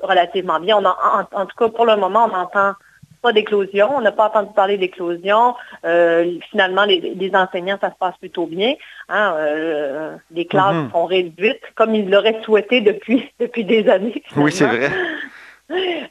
relativement 0.00 0.60
bien. 0.60 0.76
On 0.78 0.84
en, 0.84 0.90
en, 0.90 1.40
en 1.42 1.46
tout 1.46 1.56
cas, 1.56 1.68
pour 1.68 1.86
le 1.86 1.96
moment, 1.96 2.24
on 2.26 2.36
n'entend 2.36 2.72
pas 3.20 3.32
d'éclosion. 3.32 3.90
On 3.96 4.00
n'a 4.00 4.12
pas 4.12 4.26
entendu 4.28 4.52
parler 4.54 4.78
d'éclosion. 4.78 5.56
Euh, 5.84 6.38
finalement, 6.50 6.84
les, 6.84 7.00
les 7.00 7.34
enseignants, 7.34 7.78
ça 7.80 7.90
se 7.90 7.96
passe 7.98 8.16
plutôt 8.18 8.46
bien. 8.46 8.74
Hein, 9.08 9.34
euh, 9.36 10.16
les 10.30 10.46
classes 10.46 10.74
Mhm. 10.76 10.90
sont 10.92 11.04
réduites, 11.06 11.60
comme 11.74 11.94
ils 11.96 12.08
l'auraient 12.08 12.40
souhaité 12.44 12.80
depuis, 12.80 13.28
depuis 13.40 13.64
des 13.64 13.88
années. 13.88 14.22
Oui, 14.36 14.52
c'est 14.52 14.66
vrai. 14.66 14.90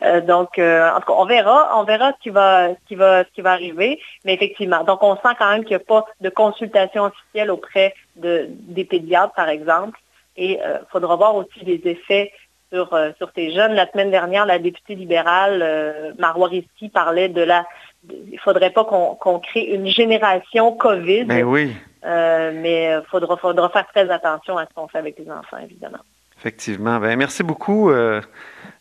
Euh, 0.04 0.22
donc, 0.22 0.60
euh, 0.60 0.88
en 0.92 1.00
tout 1.00 1.08
cas, 1.08 1.14
on 1.18 1.26
verra, 1.26 1.80
on 1.80 1.84
verra 1.84 2.12
ce 2.12 2.22
qui 2.24 2.30
va, 2.30 2.70
ce 2.70 2.76
qui 2.88 2.96
va, 2.96 3.24
ce 3.24 3.30
qui 3.32 3.42
va 3.42 3.54
arriver. 3.54 4.00
Mais 4.26 4.34
effectivement, 4.36 4.84
donc 4.84 5.02
on 5.02 5.16
sent 5.16 5.34
quand 5.40 5.50
même 5.50 5.64
qu'il 5.64 5.76
n'y 5.78 5.82
a 5.82 5.86
pas 5.86 6.06
de 6.22 6.30
consultation 6.30 7.06
officielle 7.06 7.50
auprès 7.50 7.96
de, 8.18 8.46
des 8.50 8.86
pédiatres, 8.86 9.34
par 9.34 9.50
exemple. 9.50 9.98
Et 10.38 10.54
il 10.54 10.82
faudra 10.92 11.16
voir 11.16 11.36
aussi 11.36 11.66
les 11.66 11.82
effets 11.86 12.32
sur, 12.72 12.94
euh, 12.94 13.12
sur 13.18 13.32
ces 13.36 13.54
jeunes. 13.54 13.74
La 13.74 13.90
semaine 13.90 14.12
dernière, 14.12 14.46
la 14.46 14.60
députée 14.60 14.96
libérale, 14.96 15.62
euh, 15.62 16.14
Marois 16.18 16.50
Risky, 16.50 16.90
parlait 16.90 17.30
de 17.30 17.42
la... 17.42 17.66
Il 18.10 18.34
ne 18.34 18.38
faudrait 18.38 18.70
pas 18.70 18.86
qu'on 18.86 19.40
crée 19.40 19.64
une 19.64 19.88
génération 19.88 20.72
COVID, 20.74 21.26
Ben 21.26 21.44
oui, 21.44 21.76
euh, 22.06 22.52
mais 22.56 22.84
il 22.86 23.04
faudra, 23.10 23.36
faudra 23.36 23.70
faire 23.70 23.86
très 23.88 24.10
attention 24.10 24.58
à 24.58 24.66
ce 24.66 24.74
qu'on 24.74 24.88
fait 24.88 25.00
avec 25.00 25.20
les 25.20 25.30
enfants, 25.30 25.58
évidemment. 25.62 25.98
effectivement. 26.38 27.00
Ben, 27.00 27.18
merci 27.18 27.44
beaucoup, 27.44 27.90
euh, 27.90 28.22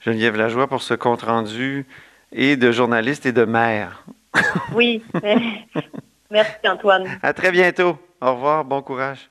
Geneviève 0.01 0.37
Lajoie, 0.37 0.69
pour 0.69 0.83
ce 0.83 0.95
compte-rendu 0.95 1.87
et 2.31 2.57
de 2.57 2.71
journaliste 2.71 3.27
et 3.27 3.33
de 3.33 3.45
maire. 3.45 4.05
Oui. 4.75 5.03
Merci, 6.31 6.69
Antoine. 6.69 7.09
À 7.23 7.33
très 7.33 7.51
bientôt. 7.51 7.99
Au 8.21 8.35
revoir. 8.35 8.65
Bon 8.65 8.83
courage. 8.83 9.31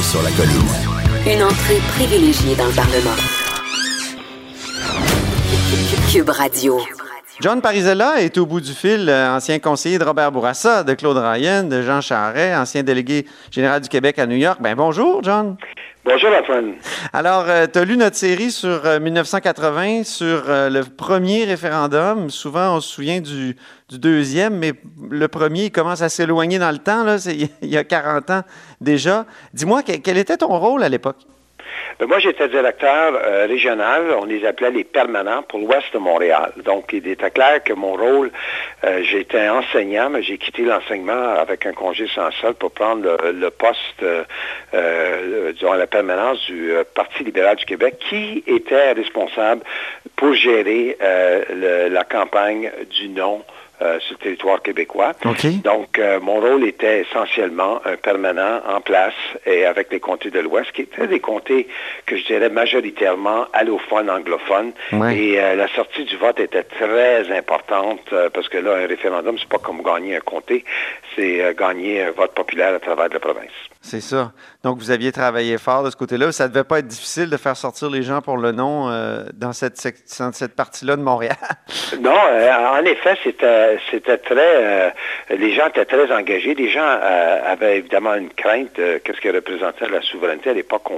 Là-haut 0.00 0.02
sur 0.02 0.22
la 0.22 0.30
colline. 0.30 0.68
Une 1.26 1.42
entrée 1.42 1.78
privilégiée 1.94 2.54
dans 2.54 2.66
le 2.66 2.72
Parlement. 2.72 3.16
Cube 6.10 6.28
Radio. 6.30 6.78
John 7.40 7.60
Parizella 7.60 8.20
est 8.20 8.36
au 8.38 8.46
bout 8.46 8.60
du 8.60 8.72
fil, 8.72 9.08
euh, 9.08 9.34
ancien 9.34 9.58
conseiller 9.58 9.98
de 9.98 10.04
Robert 10.04 10.30
Bourassa, 10.32 10.84
de 10.84 10.94
Claude 10.94 11.16
Ryan, 11.16 11.64
de 11.64 11.82
Jean 11.82 12.00
Charest, 12.00 12.56
ancien 12.56 12.82
délégué 12.82 13.26
général 13.50 13.80
du 13.80 13.88
Québec 13.88 14.18
à 14.18 14.26
New 14.26 14.36
York. 14.36 14.58
Ben 14.60 14.74
bonjour, 14.74 15.22
John. 15.22 15.56
Bonjour, 16.02 16.30
Antoine. 16.30 16.74
Alors, 17.12 17.44
tu 17.70 17.78
as 17.78 17.84
lu 17.84 17.96
notre 17.98 18.16
série 18.16 18.50
sur 18.50 18.86
euh, 18.86 18.98
1980, 18.98 20.04
sur 20.04 20.44
euh, 20.48 20.70
le 20.70 20.82
premier 20.82 21.44
référendum. 21.44 22.30
Souvent, 22.30 22.76
on 22.76 22.80
se 22.80 22.88
souvient 22.88 23.20
du, 23.20 23.54
deuxième, 23.90 24.56
mais 24.56 24.72
le 25.10 25.28
premier 25.28 25.64
il 25.66 25.70
commence 25.70 26.00
à 26.00 26.08
s'éloigner 26.08 26.58
dans 26.58 26.70
le 26.70 26.78
temps. 26.78 27.04
Là. 27.04 27.16
Il 27.26 27.68
y 27.68 27.76
a 27.76 27.84
40 27.84 28.30
ans 28.30 28.42
déjà. 28.80 29.26
Dis-moi, 29.52 29.82
que- 29.82 29.96
quel 29.98 30.16
était 30.16 30.38
ton 30.38 30.58
rôle 30.58 30.82
à 30.82 30.88
l'époque? 30.88 31.18
Ben, 31.98 32.06
moi, 32.06 32.18
j'étais 32.18 32.48
directeur 32.48 33.14
euh, 33.14 33.46
régional. 33.46 34.02
On 34.18 34.24
les 34.24 34.46
appelait 34.46 34.70
les 34.70 34.84
permanents 34.84 35.42
pour 35.42 35.60
l'ouest 35.60 35.92
de 35.92 35.98
Montréal. 35.98 36.52
Donc, 36.64 36.92
il 36.92 37.06
était 37.06 37.30
clair 37.30 37.62
que 37.62 37.72
mon 37.72 37.94
rôle, 37.94 38.30
euh, 38.84 39.02
j'étais 39.02 39.48
enseignant, 39.48 40.10
mais 40.10 40.22
j'ai 40.22 40.38
quitté 40.38 40.62
l'enseignement 40.62 41.34
avec 41.34 41.66
un 41.66 41.72
congé 41.72 42.06
sans 42.14 42.30
solde 42.32 42.56
pour 42.56 42.70
prendre 42.70 43.16
le, 43.32 43.50
poste, 43.50 44.02
euh, 44.02 44.24
à 44.72 45.76
la 45.76 45.86
permanence 45.86 46.44
du 46.46 46.72
Parti 46.94 47.24
libéral 47.24 47.56
du 47.56 47.64
Québec, 47.64 47.96
qui 48.08 48.42
était 48.46 48.92
responsable 48.92 49.62
pour 50.16 50.34
gérer 50.34 50.96
la 51.00 52.04
campagne 52.04 52.70
du 52.90 53.08
non 53.08 53.42
euh, 53.82 53.98
sur 54.00 54.14
le 54.14 54.22
territoire 54.22 54.62
québécois. 54.62 55.12
Donc, 55.64 55.98
euh, 55.98 56.20
mon 56.20 56.40
rôle 56.40 56.64
était 56.64 57.00
essentiellement 57.00 57.80
un 57.84 57.96
permanent 57.96 58.60
en 58.68 58.80
place 58.80 59.14
et 59.46 59.64
avec 59.64 59.90
les 59.90 60.00
comtés 60.00 60.30
de 60.30 60.40
l'Ouest, 60.40 60.72
qui 60.72 60.82
étaient 60.82 61.06
des 61.06 61.20
comtés 61.20 61.66
que 62.06 62.16
je 62.16 62.24
dirais 62.26 62.48
majoritairement 62.48 63.46
allophones, 63.52 64.10
anglophones. 64.10 64.72
Ouais. 64.92 65.16
Et 65.16 65.40
euh, 65.40 65.54
la 65.54 65.68
sortie 65.68 66.04
du 66.04 66.16
vote 66.16 66.40
était 66.40 66.62
très 66.62 67.30
importante 67.36 68.00
euh, 68.12 68.28
parce 68.30 68.48
que 68.48 68.58
là, 68.58 68.74
un 68.74 68.86
référendum, 68.86 69.36
c'est 69.38 69.48
pas 69.48 69.58
comme 69.58 69.82
gagner 69.82 70.16
un 70.16 70.20
comté, 70.20 70.64
c'est 71.16 71.42
euh, 71.42 71.52
gagner 71.52 72.02
un 72.02 72.10
vote 72.10 72.34
populaire 72.34 72.74
à 72.74 72.78
travers 72.78 73.08
la 73.08 73.20
province. 73.20 73.56
C'est 73.82 74.02
ça. 74.02 74.32
Donc, 74.62 74.76
vous 74.76 74.90
aviez 74.90 75.10
travaillé 75.10 75.56
fort 75.56 75.82
de 75.82 75.90
ce 75.90 75.96
côté-là. 75.96 76.30
Ça 76.32 76.48
devait 76.48 76.64
pas 76.64 76.80
être 76.80 76.86
difficile 76.86 77.30
de 77.30 77.36
faire 77.38 77.56
sortir 77.56 77.88
les 77.88 78.02
gens 78.02 78.20
pour 78.20 78.36
le 78.36 78.52
non 78.52 78.90
euh, 78.90 79.24
dans 79.32 79.54
cette, 79.54 79.82
dans 80.18 80.32
cette 80.32 80.54
partie-là 80.54 80.96
de 80.96 81.02
Montréal. 81.02 81.36
Non, 82.00 82.16
euh, 82.30 82.78
en 82.80 82.84
effet, 82.84 83.16
c'était 83.24 84.18
très. 84.18 84.34
euh, 84.36 84.90
les 85.30 85.52
gens 85.52 85.66
étaient 85.66 85.84
très 85.84 86.10
engagés. 86.12 86.54
Les 86.54 86.68
gens 86.68 86.86
avaient 86.86 87.78
évidemment 87.78 88.14
une 88.14 88.30
crainte. 88.30 88.74
Qu'est-ce 88.74 89.20
que 89.20 89.28
représentait 89.28 89.88
la 89.88 90.00
souveraineté 90.00 90.50
à 90.50 90.52
l'époque 90.52 90.88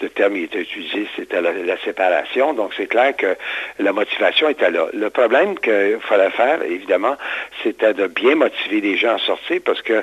Le 0.00 0.08
terme 0.08 0.36
était 0.36 0.60
utilisé, 0.60 1.08
c'était 1.16 1.40
la, 1.40 1.76
séparation. 1.84 2.54
Donc 2.54 2.72
c'est 2.76 2.86
clair 2.86 3.14
que 3.16 3.36
la 3.80 3.92
motivation 3.92 4.48
était 4.48 4.70
là. 4.70 4.86
Le 4.92 5.10
problème 5.10 5.58
qu'il 5.58 5.98
fallait 6.00 6.30
faire, 6.30 6.62
évidemment, 6.62 7.16
c'était 7.62 7.92
de 7.92 8.06
bien 8.06 8.36
motiver 8.36 8.80
les 8.80 8.96
gens 8.96 9.16
à 9.16 9.18
sortir 9.18 9.60
parce 9.64 9.82
que 9.82 10.02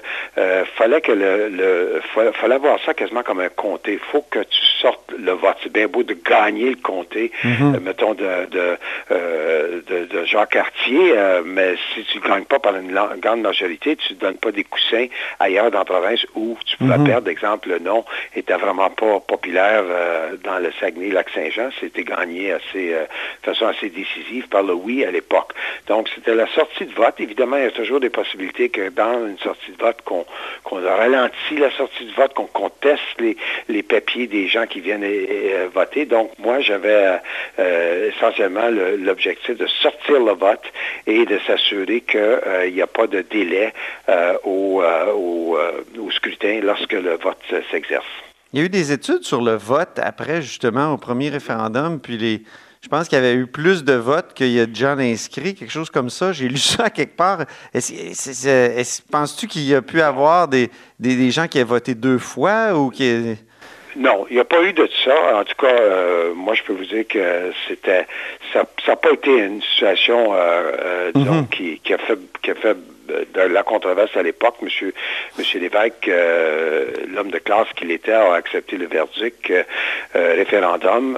fallait 0.76 1.02
que 1.02 1.12
le, 1.14 2.02
fallait 2.32 2.58
voir 2.58 2.80
ça 2.86 2.94
quasiment 2.94 3.24
comme 3.24 3.40
un 3.40 3.50
comté. 3.50 3.94
Il 3.94 4.00
faut 4.00 4.24
que 4.30 4.40
tu 4.40 4.60
sortes 4.82 5.12
le 5.18 5.32
vote. 5.32 5.58
C'est 5.64 5.72
bien 5.72 5.88
beau 5.88 6.04
de 6.04 6.14
gagner 6.14 6.70
le 6.70 6.76
comté, 6.76 7.32
euh, 7.46 7.80
mettons 7.82 8.14
de, 8.14 8.46
de, 8.50 8.78
euh, 9.12 9.82
de, 9.88 10.06
de 10.06 10.26
Jean 10.26 10.46
Cartier, 10.46 11.14
euh, 11.16 11.42
mais 11.46 11.76
si 11.94 12.04
tu 12.06 12.20
ne 12.20 12.24
gagnes 12.24 12.46
pas 12.46 12.60
par 12.60 12.76
une 12.76 12.92
grande 12.92 13.42
majorité, 13.42 13.96
tu 13.96 14.14
ne 14.14 14.20
donnes 14.20 14.38
pas 14.38 14.52
des 14.52 14.64
coussins 14.64 15.08
ailleurs 15.40 15.72
dans 15.72 15.80
la 15.80 15.86
province 15.86 16.26
où 16.36 16.58
tu 16.66 16.78
pouvais 16.78 17.04
perdre. 17.04 17.30
Exemple, 17.30 17.70
le 17.70 17.80
non 17.80 18.06
était 18.36 18.56
vraiment 18.56 18.90
pas 18.90 19.20
populaire 19.20 19.84
dans 20.44 20.60
le 20.60 20.72
Saguenay-Lac-Saint-Jean. 20.80 21.70
C'était 21.80 22.04
gagné 22.04 22.52
assez, 22.52 22.90
de 22.90 23.46
façon 23.46 23.68
assez 23.68 23.90
décisive 23.90 24.48
par 24.48 24.64
le 24.64 24.74
oui 24.74 25.04
à 25.06 25.12
l'époque. 25.12 25.54
Donc, 25.88 26.10
c'était 26.14 26.36
la 26.36 26.48
sortie 26.48 26.86
de 26.86 26.94
vote. 26.94 27.16
Évidemment, 27.20 27.58
il 27.58 27.64
y 27.64 27.68
a 27.68 27.72
toujours 27.72 28.00
des 28.00 28.10
possibilités 28.10 28.70
que 28.70 28.90
dans 28.90 29.28
une 29.28 29.40
sortie 29.40 29.72
de 29.72 29.78
vote, 29.84 30.02
qu'on 30.04 30.26
qu'on 30.64 30.82
ralentit 30.82 31.58
la 31.58 31.72
sortie 31.72 32.06
de 32.06 32.13
vote, 32.16 32.34
qu'on 32.34 32.46
conteste 32.48 33.02
les, 33.20 33.36
les 33.70 33.84
papiers 33.84 34.28
des 34.28 34.48
gens 34.48 34.66
qui 34.66 34.80
viennent 34.80 35.04
euh, 35.04 35.26
euh, 35.30 35.68
voter. 35.74 36.06
Donc, 36.06 36.32
moi, 36.40 36.60
j'avais 36.62 37.20
euh, 37.60 38.10
essentiellement 38.10 38.70
le- 38.70 38.96
l'objectif 38.98 39.58
de 39.58 39.68
sortir 39.68 40.20
le 40.20 40.34
vote 40.34 40.64
et 41.08 41.26
de 41.26 41.40
s'assurer 41.46 42.02
qu'il 42.02 42.74
n'y 42.74 42.82
a 42.82 42.88
pas 42.88 43.08
de 43.08 43.22
délai 43.22 43.74
au, 44.44 44.82
au, 45.16 45.58
au 46.00 46.12
scrutin 46.12 46.60
lorsque 46.64 46.94
le 46.94 47.18
vote 47.18 47.38
s'exerce. 47.72 48.06
Il 48.54 48.60
y 48.60 48.62
a 48.62 48.66
eu 48.66 48.70
des 48.70 48.92
études 48.92 49.24
sur 49.24 49.42
le 49.42 49.56
vote 49.56 50.00
après, 50.02 50.42
justement, 50.42 50.94
au 50.94 50.98
premier 50.98 51.30
référendum, 51.30 52.00
puis 52.00 52.18
les. 52.18 52.42
Je 52.84 52.90
pense 52.90 53.08
qu'il 53.08 53.18
y 53.18 53.22
avait 53.22 53.36
eu 53.36 53.48
plus 53.48 53.86
de 53.86 53.94
votes 53.94 54.34
qu'il 54.34 54.52
y 54.52 54.60
a 54.60 54.66
de 54.66 54.76
gens 54.76 54.98
inscrits, 55.00 55.56
quelque 55.56 55.72
chose 55.72 55.90
comme 55.90 56.10
ça. 56.10 56.34
J'ai 56.34 56.50
lu 56.50 56.58
ça 56.58 56.90
quelque 56.90 57.16
part. 57.16 57.46
Penses-tu 59.10 59.48
qu'il 59.48 59.62
y 59.62 59.74
a 59.74 59.82
pu 59.82 60.02
avoir 60.02 60.50
des, 60.50 60.70
des, 61.00 61.16
des 61.16 61.32
gens 61.32 61.48
qui 61.48 61.60
aient 61.60 61.64
voté 61.64 61.96
deux 61.96 62.18
fois 62.18 62.78
ou 62.78 62.90
qui. 62.90 63.38
Non, 63.96 64.26
il 64.30 64.34
n'y 64.36 64.42
a 64.42 64.46
pas 64.46 64.62
eu 64.64 64.74
de 64.74 64.90
ça. 65.06 65.40
En 65.40 65.46
tout 65.46 65.56
cas, 65.58 65.80
euh, 65.80 66.34
moi, 66.34 66.56
je 66.56 66.64
peux 66.64 66.74
vous 66.74 66.86
dire 66.86 67.08
que 67.08 67.54
c'était, 67.68 68.06
ça 68.52 68.66
n'a 68.88 68.96
pas 68.98 69.12
été 69.12 69.32
une 69.32 69.62
situation, 69.62 70.34
euh, 70.34 70.72
euh, 70.80 71.12
disons, 71.16 71.44
qui, 71.46 71.80
qui 71.80 71.94
a 71.94 71.98
fait, 72.00 72.20
qui 72.42 72.52
a 72.52 72.56
fait 72.56 72.78
de 73.08 73.42
la 73.42 73.64
controverse 73.64 74.16
à 74.16 74.24
l'époque. 74.24 74.56
Monsieur, 74.62 74.94
Monsieur 75.38 75.60
Lévesque, 75.60 76.08
euh, 76.08 76.86
l'homme 77.14 77.32
de 77.32 77.40
classe 77.40 77.68
qu'il 77.76 77.92
était, 77.92 78.12
a 78.14 78.34
accepté 78.34 78.78
le 78.78 78.88
verdict 78.88 79.50
euh, 79.52 79.64
euh, 80.16 80.34
référendum 80.36 81.18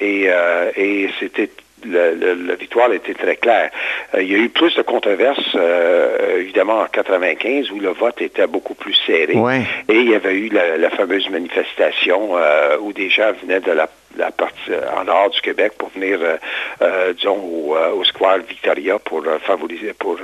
et, 0.00 0.28
et 0.76 1.08
c'était 1.20 1.50
le- 1.84 2.14
le- 2.14 2.46
la 2.48 2.54
victoire 2.54 2.92
était 2.92 3.14
très 3.14 3.36
claire. 3.36 3.70
Euh, 4.14 4.22
il 4.22 4.30
y 4.32 4.34
a 4.34 4.38
eu 4.38 4.48
plus 4.48 4.74
de 4.74 4.82
controverses, 4.82 5.54
euh, 5.54 6.38
évidemment, 6.40 6.80
en 6.80 6.86
95, 6.86 7.70
où 7.70 7.78
le 7.80 7.90
vote 7.90 8.20
était 8.22 8.46
beaucoup 8.46 8.74
plus 8.74 8.94
serré. 9.06 9.34
Ouais. 9.34 9.60
Et 9.88 9.94
il 10.00 10.10
y 10.10 10.14
avait 10.14 10.34
eu 10.34 10.48
la, 10.48 10.76
la 10.78 10.90
fameuse 10.90 11.28
manifestation 11.28 12.36
euh, 12.36 12.76
où 12.80 12.92
des 12.92 13.08
gens 13.10 13.30
venaient 13.42 13.60
de 13.60 13.72
la, 13.72 13.88
la 14.16 14.30
partie 14.30 14.70
euh, 14.70 14.80
en 14.96 15.04
dehors 15.04 15.30
du 15.30 15.40
Québec 15.40 15.72
pour 15.78 15.88
venir, 15.90 16.18
euh, 16.22 16.36
euh, 16.82 17.12
disons, 17.12 17.36
au, 17.38 17.76
au 17.76 18.04
Square 18.04 18.38
Victoria 18.48 18.98
pour 18.98 19.22
favoriser, 19.46 19.92
pour 19.92 20.18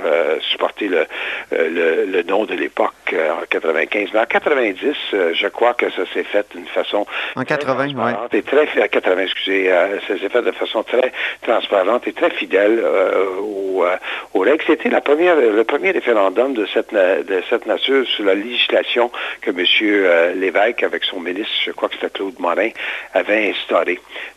supporter 0.51 0.87
le, 0.87 1.05
le, 1.51 2.05
le 2.05 2.23
nom 2.23 2.45
de 2.45 2.53
l'époque 2.55 2.93
en 3.13 3.45
95. 3.49 4.09
Mais 4.13 4.19
en 4.19 4.25
90, 4.25 4.95
euh, 5.13 5.33
je 5.33 5.47
crois 5.47 5.73
que 5.73 5.89
ça 5.91 6.03
s'est 6.13 6.23
fait 6.23 6.45
d'une 6.55 6.65
façon 6.67 7.05
En 7.35 7.43
très 7.43 7.57
80, 7.57 7.85
ouais. 7.85 7.93
transparente 7.93 8.33
et 8.33 8.41
très 8.43 8.67
fi- 8.67 8.89
80, 8.89 9.21
excusez, 9.23 9.69
ça 10.07 10.17
s'est 10.19 10.29
fait 10.29 10.41
de 10.41 10.51
façon 10.51 10.83
très 10.83 11.11
transparente 11.41 12.07
et 12.07 12.13
très 12.13 12.29
fidèle 12.31 12.83
aux, 13.41 13.85
aux 14.33 14.39
règles. 14.39 14.63
C'était 14.65 14.89
la 14.89 15.01
première, 15.01 15.35
le 15.35 15.63
premier 15.63 15.91
référendum 15.91 16.53
de 16.53 16.65
cette, 16.73 16.93
de 16.93 17.41
cette 17.49 17.65
nature 17.65 18.05
sur 18.07 18.25
la 18.25 18.35
législation 18.35 19.11
que 19.41 19.51
M. 19.51 20.39
Lévesque, 20.39 20.83
avec 20.83 21.03
son 21.03 21.19
ministre, 21.19 21.53
je 21.65 21.71
crois 21.71 21.89
que 21.89 21.95
c'était 21.95 22.09
Claude 22.09 22.39
Morin, 22.39 22.69
avait 23.13 23.49
instauré. 23.49 23.82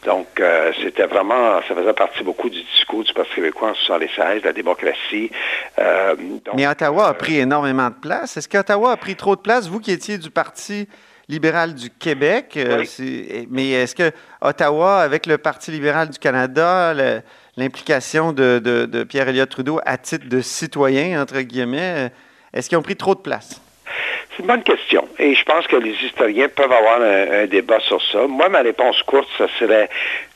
Donc, 0.05 0.27
euh, 0.41 0.73
c'était 0.83 1.07
vraiment, 1.07 1.61
ça 1.69 1.75
faisait 1.75 1.93
partie 1.93 2.23
beaucoup 2.23 2.49
du 2.51 2.63
discours 2.63 3.05
du 3.05 3.13
Parti 3.13 3.35
québécois 3.35 3.71
en 3.71 3.75
76, 3.75 4.43
la 4.45 4.53
démocratie. 4.53 5.31
Euh, 5.79 6.15
donc, 6.17 6.55
Mais 6.55 6.67
Ottawa 6.67 7.07
a 7.07 7.11
euh, 7.11 7.15
pris 7.15 7.39
énormément 7.39 7.89
de 7.89 7.95
place. 7.95 8.37
Est-ce 8.37 8.49
qu'Ottawa 8.49 8.93
a 8.93 8.97
pris 8.97 9.17
trop 9.17 9.37
de 9.37 9.41
place, 9.41 9.69
vous 9.69 9.81
qui 9.81 9.93
étiez 9.93 10.19
du 10.19 10.31
Parti 10.31 10.89
libéral 11.29 11.75
du 11.75 11.91
Québec? 11.91 12.55
euh, 12.57 12.85
Mais 13.51 13.71
est-ce 13.71 13.95
que 13.95 14.13
Ottawa, 14.41 14.99
avec 15.01 15.27
le 15.27 15.39
Parti 15.39 15.71
libéral 15.71 16.09
du 16.11 16.19
Canada, 16.19 16.95
l'implication 17.57 18.33
de, 18.33 18.61
de- 18.63 18.87
de 18.87 19.03
Pierre 19.05 19.29
Elliott 19.29 19.49
Trudeau 19.49 19.81
à 19.85 19.97
titre 19.99 20.29
de 20.29 20.41
citoyen, 20.41 21.21
entre 21.23 21.41
guillemets, 21.41 22.11
est-ce 22.53 22.69
qu'ils 22.69 22.79
ont 22.79 22.83
pris 22.83 22.97
trop 22.97 23.15
de 23.15 23.21
place? 23.21 23.61
C'est 24.37 24.43
une 24.43 24.49
bonne 24.49 24.63
question. 24.63 25.09
Et 25.19 25.35
je 25.35 25.45
pense 25.45 25.67
que 25.67 25.77
les 25.77 25.93
historiens 26.05 26.49
peuvent 26.49 26.73
avoir 26.73 27.01
un, 27.01 27.47
débat 27.47 27.81
sur 27.81 28.03
ça. 28.03 28.27
Moi, 28.27 28.51
ma 28.51 28.61
réponse 28.61 29.03
courte, 29.05 29.29
ça 29.39 29.47
serait 29.59 29.89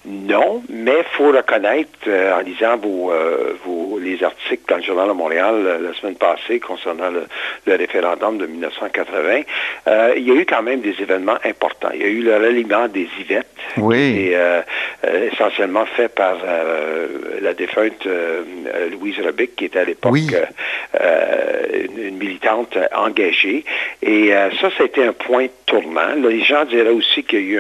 non, 0.06 0.62
mais 0.70 0.94
il 0.98 1.04
faut 1.16 1.30
reconnaître, 1.30 1.90
euh, 2.06 2.34
en 2.38 2.40
lisant 2.40 2.76
vos, 2.78 3.12
euh, 3.12 3.52
vos, 3.64 3.98
les 3.98 4.22
articles 4.24 4.62
dans 4.66 4.76
le 4.76 4.82
Journal 4.82 5.08
de 5.08 5.12
Montréal 5.12 5.54
euh, 5.56 5.78
la 5.78 5.94
semaine 5.94 6.16
passée 6.16 6.58
concernant 6.58 7.10
le, 7.10 7.24
le 7.66 7.74
référendum 7.76 8.38
de 8.38 8.46
1980, 8.46 9.42
euh, 9.88 10.14
il 10.16 10.26
y 10.26 10.30
a 10.30 10.34
eu 10.34 10.46
quand 10.46 10.62
même 10.62 10.80
des 10.80 10.94
événements 11.02 11.36
importants. 11.44 11.90
Il 11.92 12.00
y 12.00 12.04
a 12.04 12.08
eu 12.08 12.22
le 12.22 12.32
ralliement 12.34 12.88
des 12.88 13.08
Yvettes, 13.20 13.46
Oui. 13.76 14.14
qui 14.14 14.32
est 14.32 14.64
essentiellement 15.32 15.84
fait 15.86 16.08
par 16.08 16.36
la 17.42 17.52
défunte 17.54 18.06
Louise 18.92 19.20
Rebic, 19.20 19.56
qui 19.56 19.66
était 19.66 19.80
à 19.80 19.84
l'époque 19.84 20.12
Oui. 20.12 20.26
une, 20.94 21.98
une 22.02 22.16
militante 22.16 22.76
engagée. 22.94 23.64
Et 24.02 24.34
euh, 24.34 24.50
ça, 24.60 24.70
c'était 24.78 25.04
un 25.04 25.12
point 25.12 25.46
tournant. 25.66 26.14
Là, 26.16 26.28
les 26.28 26.42
gens 26.42 26.64
diraient 26.64 26.88
aussi 26.90 27.22
qu'il 27.24 27.40
y 27.40 27.42
a 27.42 27.44
eu 27.52 27.58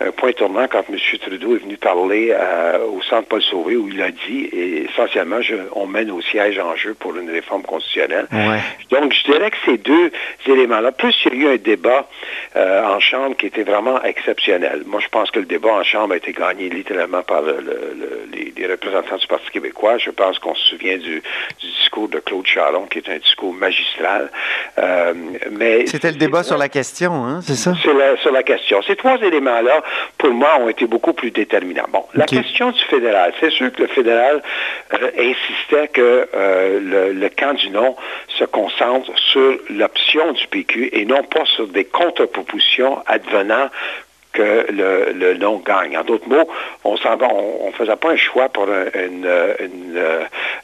un, 0.00 0.06
un 0.06 0.10
point 0.10 0.32
tournant 0.32 0.66
quand 0.68 0.84
M. 0.88 0.96
Trudeau 1.20 1.56
est 1.56 1.60
venu 1.60 1.76
parler 1.82 2.32
euh, 2.32 2.78
au 2.86 3.02
Centre 3.02 3.28
Paul 3.28 3.42
Sauvé, 3.42 3.76
où 3.76 3.88
il 3.88 4.00
a 4.00 4.10
dit, 4.10 4.44
et 4.52 4.84
essentiellement, 4.84 5.42
je- 5.42 5.54
on 5.72 5.86
mène 5.86 6.10
au 6.10 6.20
siège 6.22 6.58
en 6.58 6.74
jeu 6.76 6.94
pour 6.94 7.14
une 7.16 7.28
réforme 7.30 7.62
constitutionnelle. 7.62 8.26
Ouais. 8.32 8.60
Donc, 8.90 9.12
je 9.12 9.24
dirais 9.30 9.50
que 9.50 9.56
ces 9.66 9.78
deux 9.78 10.10
éléments-là, 10.46 10.92
plus 10.92 11.14
il 11.26 11.34
y 11.42 11.46
a 11.46 11.50
eu 11.50 11.54
un 11.54 11.56
débat 11.56 12.08
euh, 12.56 12.84
en 12.84 13.00
Chambre 13.00 13.36
qui 13.36 13.46
était 13.46 13.64
vraiment 13.64 14.00
exceptionnel. 14.02 14.82
Moi, 14.86 15.00
je 15.00 15.08
pense 15.08 15.30
que 15.30 15.40
le 15.40 15.46
débat 15.46 15.70
en 15.72 15.82
Chambre 15.82 16.14
a 16.14 16.16
été 16.16 16.32
gagné 16.32 16.68
littéralement 16.68 17.22
par 17.22 17.42
le- 17.42 17.60
le- 17.60 17.94
le- 18.00 18.28
les, 18.32 18.52
les 18.56 18.66
représentants 18.66 19.16
du 19.16 19.26
Parti 19.26 19.50
québécois. 19.50 19.98
Je 19.98 20.10
pense 20.10 20.38
qu'on 20.38 20.54
se 20.54 20.64
souvient 20.70 20.96
du, 20.98 21.20
du 21.60 21.66
discours 21.80 22.08
de 22.08 22.20
Claude 22.20 22.46
Charon, 22.46 22.86
qui 22.86 22.98
est 22.98 23.08
un 23.08 23.18
discours 23.18 23.52
magistral. 23.52 24.30
Euh, 24.78 25.14
mais 25.50 25.86
C'était 25.86 26.10
le 26.12 26.16
débat 26.18 26.42
sur 26.42 26.58
la 26.58 26.68
question, 26.68 27.12
hein, 27.24 27.40
c'est 27.42 27.56
ça? 27.56 27.74
sur 27.74 27.94
la, 27.94 28.16
sur 28.18 28.30
la 28.32 28.42
question. 28.42 28.80
Ces 28.82 28.96
trois 28.96 29.16
éléments-là, 29.20 29.82
pour 30.18 30.30
moi, 30.30 30.58
ont 30.60 30.68
été 30.68 30.86
beaucoup 30.86 31.12
plus 31.12 31.30
déterminants. 31.30 31.71
Bon, 31.90 32.04
la 32.14 32.26
question 32.26 32.70
du 32.70 32.80
fédéral, 32.84 33.32
c'est 33.40 33.50
sûr 33.50 33.72
que 33.72 33.82
le 33.82 33.88
fédéral 33.88 34.42
euh, 34.94 35.10
insistait 35.18 35.88
que 35.88 36.28
euh, 36.34 36.80
le, 36.80 37.12
le 37.12 37.28
camp 37.28 37.54
du 37.54 37.70
non 37.70 37.96
se 38.28 38.44
concentre 38.44 39.10
sur 39.18 39.58
l'option 39.70 40.32
du 40.32 40.46
PQ 40.48 40.90
et 40.92 41.04
non 41.04 41.22
pas 41.24 41.44
sur 41.46 41.66
des 41.68 41.84
contre-propositions 41.84 43.02
advenant 43.06 43.68
que 44.32 44.66
le, 44.70 45.12
le 45.12 45.34
non 45.34 45.58
gagne. 45.58 45.96
En 45.96 46.04
d'autres 46.04 46.28
mots, 46.28 46.48
on 46.84 46.94
on 46.94 47.72
faisait 47.72 47.96
pas 47.96 48.10
un 48.10 48.16
choix 48.16 48.48
pour 48.48 48.64
un, 48.68 48.84
une, 48.98 49.26
euh, 49.26 49.54
une, 49.60 49.98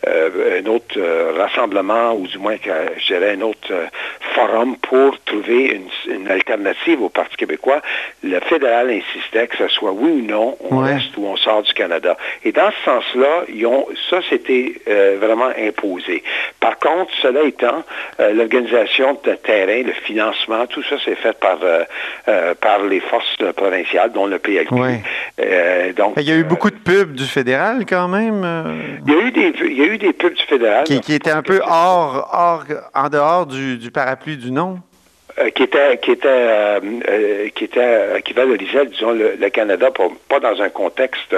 un 0.06 0.66
autre 0.70 0.94
euh, 0.96 1.32
rassemblement 1.36 2.12
ou 2.14 2.26
du 2.26 2.38
moins, 2.38 2.56
je 2.96 3.06
dirais, 3.06 3.32
un 3.32 3.40
autre 3.42 3.68
euh, 3.70 3.86
forum 4.34 4.76
pour 4.78 5.18
trouver 5.24 5.76
une, 5.76 5.88
une 6.14 6.30
alternative 6.30 7.02
au 7.02 7.08
Parti 7.08 7.36
québécois. 7.36 7.80
Le 8.22 8.40
fédéral 8.40 8.90
insistait 8.90 9.46
que 9.48 9.56
ce 9.56 9.68
soit 9.68 9.92
oui 9.92 10.10
ou 10.10 10.22
non, 10.26 10.56
on 10.70 10.78
Ouais. 10.78 10.94
reste 10.94 11.16
ou 11.16 11.26
on 11.26 11.36
sort 11.36 11.62
du 11.62 11.72
Canada. 11.72 12.16
Et 12.44 12.52
dans 12.52 12.70
ce 12.70 12.84
sens-là, 12.84 13.44
ils 13.48 13.66
ont, 13.66 13.86
ça, 14.10 14.20
c'était 14.28 14.74
vraiment 15.18 15.50
imposé. 15.58 16.22
Par 16.60 16.78
contre, 16.78 17.10
cela 17.20 17.42
étant, 17.42 17.82
l'organisation 18.18 19.18
de 19.24 19.32
terrain, 19.34 19.82
le 19.82 19.92
financement, 19.92 20.66
tout 20.68 20.82
ça, 20.84 20.96
c'est 21.04 21.16
fait 21.16 21.36
par, 21.38 21.58
par 22.60 22.78
les 22.84 23.00
forces 23.00 23.36
provinciales, 23.58 24.12
dont 24.12 24.26
le 24.26 24.38
PLQ. 24.38 24.74
Ouais. 24.74 25.02
Euh, 25.40 25.92
donc, 25.92 26.14
Il 26.16 26.22
y 26.22 26.32
a 26.32 26.36
eu 26.36 26.40
euh, 26.40 26.44
beaucoup 26.44 26.70
de 26.70 26.76
pubs 26.76 27.12
du 27.12 27.24
fédéral 27.24 27.84
quand 27.86 28.08
même, 28.08 28.42
euh, 28.44 28.80
il 29.06 29.12
y 29.12 29.16
a 29.16 29.20
eu 29.20 29.30
des, 29.32 29.54
il 29.66 29.76
y 29.76 29.82
a 29.82 29.86
eu 29.86 29.98
des 29.98 30.12
pubs 30.12 30.34
du 30.34 30.42
fédéral. 30.44 30.84
qui, 30.84 31.00
qui 31.00 31.12
étaient 31.12 31.30
un 31.30 31.42
peu 31.42 31.60
hors, 31.62 32.30
hors, 32.32 32.64
en 32.94 33.08
dehors 33.08 33.46
du, 33.46 33.76
du 33.76 33.90
parapluie 33.90 34.36
du 34.36 34.50
non. 34.50 34.78
Euh, 35.40 35.50
qui 35.50 35.62
était 35.64 35.98
qui 35.98 36.12
était 36.12 36.28
euh, 36.28 36.80
euh, 37.08 37.48
qui 37.54 37.64
était 37.64 37.80
euh, 37.80 38.20
qui 38.20 38.32
valorisait 38.32 38.86
disons 38.86 39.12
le, 39.12 39.36
le 39.38 39.50
Canada 39.50 39.90
pour- 39.90 40.14
pas 40.28 40.40
dans 40.40 40.60
un 40.60 40.68
contexte 40.68 41.34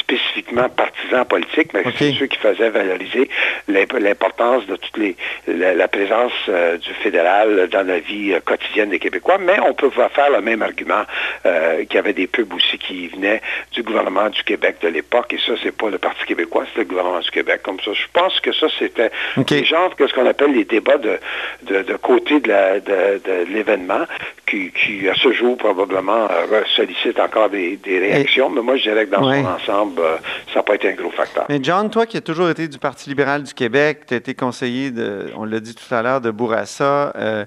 spécifiquement 0.00 0.68
partisan 0.68 1.24
politique 1.24 1.72
mais 1.74 1.82
c'est 1.98 2.12
ceux 2.12 2.26
qui 2.26 2.38
faisaient 2.38 2.70
valoriser 2.70 3.28
l'imp- 3.68 3.98
l'importance 3.98 4.66
de 4.66 4.76
toute 4.76 4.96
les 4.98 5.16
la, 5.46 5.74
la 5.74 5.88
présence 5.88 6.32
euh, 6.48 6.76
du 6.78 6.92
fédéral 6.94 7.68
dans 7.70 7.86
la 7.86 7.98
vie 7.98 8.34
quotidienne 8.44 8.90
des 8.90 8.98
Québécois. 8.98 9.38
Mais 9.38 9.56
on 9.60 9.74
peut 9.74 9.90
faire 9.90 10.30
le 10.30 10.40
même 10.40 10.62
argument 10.62 11.02
euh, 11.46 11.84
qu'il 11.84 11.94
y 11.94 11.98
avait 11.98 12.12
des 12.12 12.26
pubs 12.26 12.52
aussi 12.54 12.78
qui 12.78 13.08
venaient 13.08 13.40
du 13.72 13.82
gouvernement 13.82 14.28
du 14.30 14.42
Québec 14.42 14.76
de 14.82 14.88
l'époque. 14.88 15.32
Et 15.32 15.38
ça 15.38 15.52
c'est 15.62 15.76
pas 15.76 15.90
le 15.90 15.98
Parti 15.98 16.24
québécois 16.24 16.64
c'est 16.72 16.80
le 16.80 16.86
gouvernement 16.86 17.20
du 17.20 17.30
Québec. 17.30 17.60
Comme 17.62 17.80
ça 17.80 17.92
je 17.92 18.06
pense 18.12 18.40
que 18.40 18.52
ça 18.52 18.66
c'était 18.78 19.10
Ok. 19.36 19.46
des 19.48 19.64
genres 19.64 19.94
que 19.96 20.06
ce 20.06 20.14
qu'on 20.14 20.26
appelle 20.26 20.52
les 20.52 20.64
débats 20.64 20.98
de, 20.98 21.18
de, 21.62 21.82
de 21.82 21.96
côté 21.96 22.40
de 22.40 22.48
la- 22.48 22.80
de- 22.80 23.20
de 23.24 23.33
l'événement 23.48 24.06
qui, 24.46 24.70
qui, 24.70 25.08
à 25.08 25.14
ce 25.14 25.32
jour, 25.32 25.56
probablement 25.56 26.28
euh, 26.30 26.62
sollicitent 26.76 27.18
encore 27.18 27.50
des, 27.50 27.76
des 27.76 27.98
réactions. 27.98 28.50
Mais 28.50 28.62
moi, 28.62 28.76
je 28.76 28.82
dirais 28.82 29.06
que 29.06 29.10
dans 29.10 29.26
Ouais. 29.28 29.42
son 29.42 29.48
ensemble, 29.48 30.00
euh, 30.00 30.16
ça 30.52 30.60
n'a 30.60 30.62
pas 30.62 30.74
été 30.76 30.88
un 30.90 30.94
gros 30.94 31.10
facteur. 31.10 31.46
Mais 31.48 31.58
John, 31.62 31.90
toi 31.90 32.06
qui 32.06 32.16
as 32.16 32.20
toujours 32.20 32.48
été 32.50 32.68
du 32.68 32.78
Parti 32.78 33.08
libéral 33.08 33.42
du 33.42 33.54
Québec, 33.54 34.02
tu 34.06 34.14
as 34.14 34.18
été 34.18 34.34
conseiller, 34.34 34.90
de, 34.90 35.26
on 35.36 35.44
l'a 35.44 35.58
dit 35.60 35.74
tout 35.74 35.92
à 35.94 36.02
l'heure, 36.02 36.20
de 36.20 36.30
Bourassa, 36.30 37.12
euh, 37.16 37.44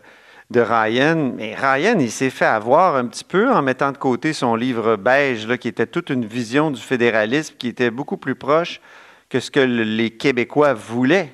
de 0.50 0.60
Ryan. 0.62 1.34
Mais 1.36 1.56
Ryan, 1.56 1.98
il 2.00 2.10
s'est 2.12 2.30
fait 2.30 2.46
avoir 2.46 2.96
un 2.96 3.06
petit 3.08 3.24
peu 3.26 3.50
en 3.52 3.62
mettant 3.62 3.92
de 3.92 3.98
côté 3.98 4.34
son 4.34 4.56
livre 4.56 4.96
beige, 4.96 5.48
là, 5.48 5.58
qui 5.58 5.68
était 5.68 5.86
toute 5.88 6.10
une 6.10 6.26
vision 6.26 6.72
du 6.72 6.82
fédéralisme 6.82 7.56
qui 7.58 7.68
était 7.68 7.92
beaucoup 7.92 8.18
plus 8.18 8.36
proche 8.36 8.82
que 9.30 9.40
ce 9.42 9.52
que 9.52 9.60
le- 9.60 9.84
les 9.84 10.10
Québécois 10.12 10.74
voulaient, 10.74 11.30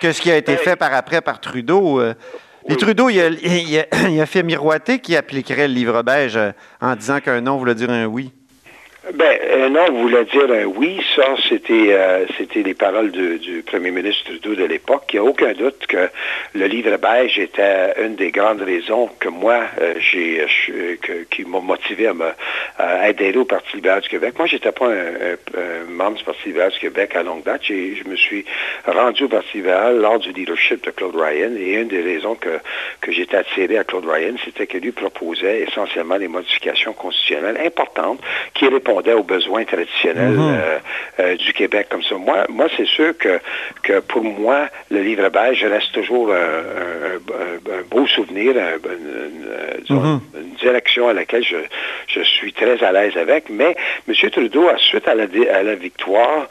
que 0.00 0.12
ce 0.12 0.20
qui 0.20 0.30
a 0.30 0.36
été 0.36 0.52
Ben, 0.56 0.58
fait 0.58 0.76
par 0.76 0.92
après 0.92 1.22
par 1.22 1.40
Trudeau. 1.40 2.00
euh. 2.00 2.12
Et. 2.66 2.76
Trudeau, 2.76 3.10
il 3.10 3.20
a, 3.20 3.28
il 3.28 3.78
a- 3.78 4.08
il 4.08 4.20
a 4.20 4.26
fait 4.26 4.42
miroiter 4.42 4.98
qu'il 4.98 5.16
appliquerait 5.16 5.68
le 5.68 5.74
livre 5.74 6.02
beige 6.02 6.36
euh, 6.36 6.52
en 6.80 6.96
disant 6.96 7.20
qu'un 7.20 7.40
non 7.40 7.58
voulait 7.58 7.74
dire 7.74 7.90
un 7.90 8.06
oui. 8.06 8.32
Ben, 9.12 9.38
un 9.52 9.68
non 9.68 9.92
voulait 9.92 10.24
dire 10.24 10.50
un 10.50 10.64
oui. 10.64 10.98
Ça, 11.14 11.34
c'était 11.46 11.92
euh, 11.92 12.24
c'était 12.38 12.62
les 12.62 12.72
paroles 12.72 13.10
du, 13.10 13.62
premier 13.66 13.90
ministre 13.90 14.24
Trudeau 14.24 14.54
de 14.54 14.64
l'époque. 14.64 15.04
Il 15.12 15.20
n'y 15.20 15.26
a 15.26 15.28
aucun 15.28 15.52
doute 15.52 15.86
que 15.86 16.08
le 16.54 16.66
livre 16.66 16.96
beige 16.96 17.38
était 17.38 17.92
une 18.02 18.14
des 18.14 18.30
grandes 18.30 18.62
raisons 18.62 19.10
que 19.20 19.28
moi, 19.28 19.60
euh, 19.80 19.94
j'ai 19.98 20.46
qui 21.30 21.44
m'a 21.44 21.60
motivé 21.60 22.06
à 22.06 22.14
me 22.14 22.30
à 22.78 23.00
adhérer 23.02 23.36
au 23.36 23.44
Parti 23.44 23.76
libéral 23.76 24.00
du 24.00 24.08
Québec. 24.08 24.34
Moi, 24.38 24.46
j'étais 24.46 24.72
pas 24.72 24.86
un, 24.86 25.36
membre 25.86 26.16
du 26.16 26.24
Parti 26.24 26.46
libéral 26.46 26.72
du 26.72 26.78
Québec 26.78 27.14
à 27.14 27.22
longue 27.22 27.42
date. 27.42 27.60
J'ai- 27.64 27.96
Je 27.96 28.08
me 28.08 28.16
suis 28.16 28.44
rendu 28.86 29.24
au 29.24 29.28
Parti 29.28 29.58
libéral 29.58 30.00
lors 30.00 30.18
du 30.18 30.32
leadership 30.32 30.82
de 30.82 30.90
Claude 30.90 31.14
Ryan. 31.14 31.50
Et 31.58 31.74
une 31.74 31.88
des 31.88 32.00
raisons 32.00 32.36
que, 32.36 32.58
j'étais 33.08 33.36
attiré 33.36 33.76
à 33.76 33.84
Claude 33.84 34.06
Ryan, 34.06 34.34
c'était 34.44 34.66
que 34.66 34.78
lui 34.78 34.92
proposait 34.92 35.60
essentiellement 35.60 36.18
des 36.18 36.28
modifications 36.28 36.94
constitutionnelles 36.94 37.60
importantes 37.64 38.20
qui 38.54 38.66
répondaient 38.94 39.12
aux 39.14 39.22
besoins 39.24 39.64
traditionnels 39.64 40.36
euh, 40.38 40.78
euh, 41.20 41.36
du 41.36 41.52
Québec 41.52 41.86
comme 41.90 42.02
ça. 42.02 42.14
Moi, 42.16 42.44
moi 42.48 42.66
c'est 42.76 42.86
sûr 42.86 43.16
que, 43.18 43.40
que 43.82 44.00
pour 44.00 44.22
moi, 44.24 44.68
le 44.90 45.00
livre 45.02 45.28
beige 45.30 45.64
reste 45.64 45.92
toujours 45.92 46.32
un, 46.32 46.36
un- 46.36 47.16
un- 47.16 47.78
un 47.78 47.82
beau 47.90 48.06
souvenir, 48.06 48.56
un- 48.56 48.78
euh, 48.88 49.74
disons, 49.80 50.20
une 50.34 50.54
direction 50.60 51.08
à 51.08 51.12
laquelle 51.12 51.44
je, 51.44 51.56
je 52.08 52.22
suis 52.22 52.52
très 52.52 52.82
à 52.82 52.92
l'aise 52.92 53.16
avec. 53.16 53.48
Mais 53.50 53.74
M. 54.08 54.14
Trudeau, 54.30 54.68
à 54.68 54.78
suite 54.78 55.08
à 55.08 55.14
la, 55.14 55.24
à 55.52 55.62
la 55.62 55.74
victoire 55.74 56.48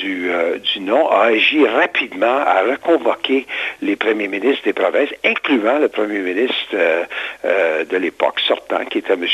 du, 0.00 0.30
du 0.72 0.80
non, 0.80 1.08
a 1.08 1.26
agi 1.26 1.66
rapidement 1.66 2.38
à 2.46 2.62
reconvoquer 2.62 3.46
les 3.82 3.96
premiers 3.96 4.28
ministres 4.28 4.64
des 4.64 4.72
provinces, 4.72 5.10
incluant 5.24 5.78
le 5.78 5.88
premier 5.88 6.18
ministre 6.20 6.54
euh, 6.74 7.04
euh, 7.44 7.84
de 7.84 7.96
l'époque 7.96 8.40
sortant, 8.40 8.84
qui 8.90 8.98
était 8.98 9.14
M. 9.14 9.26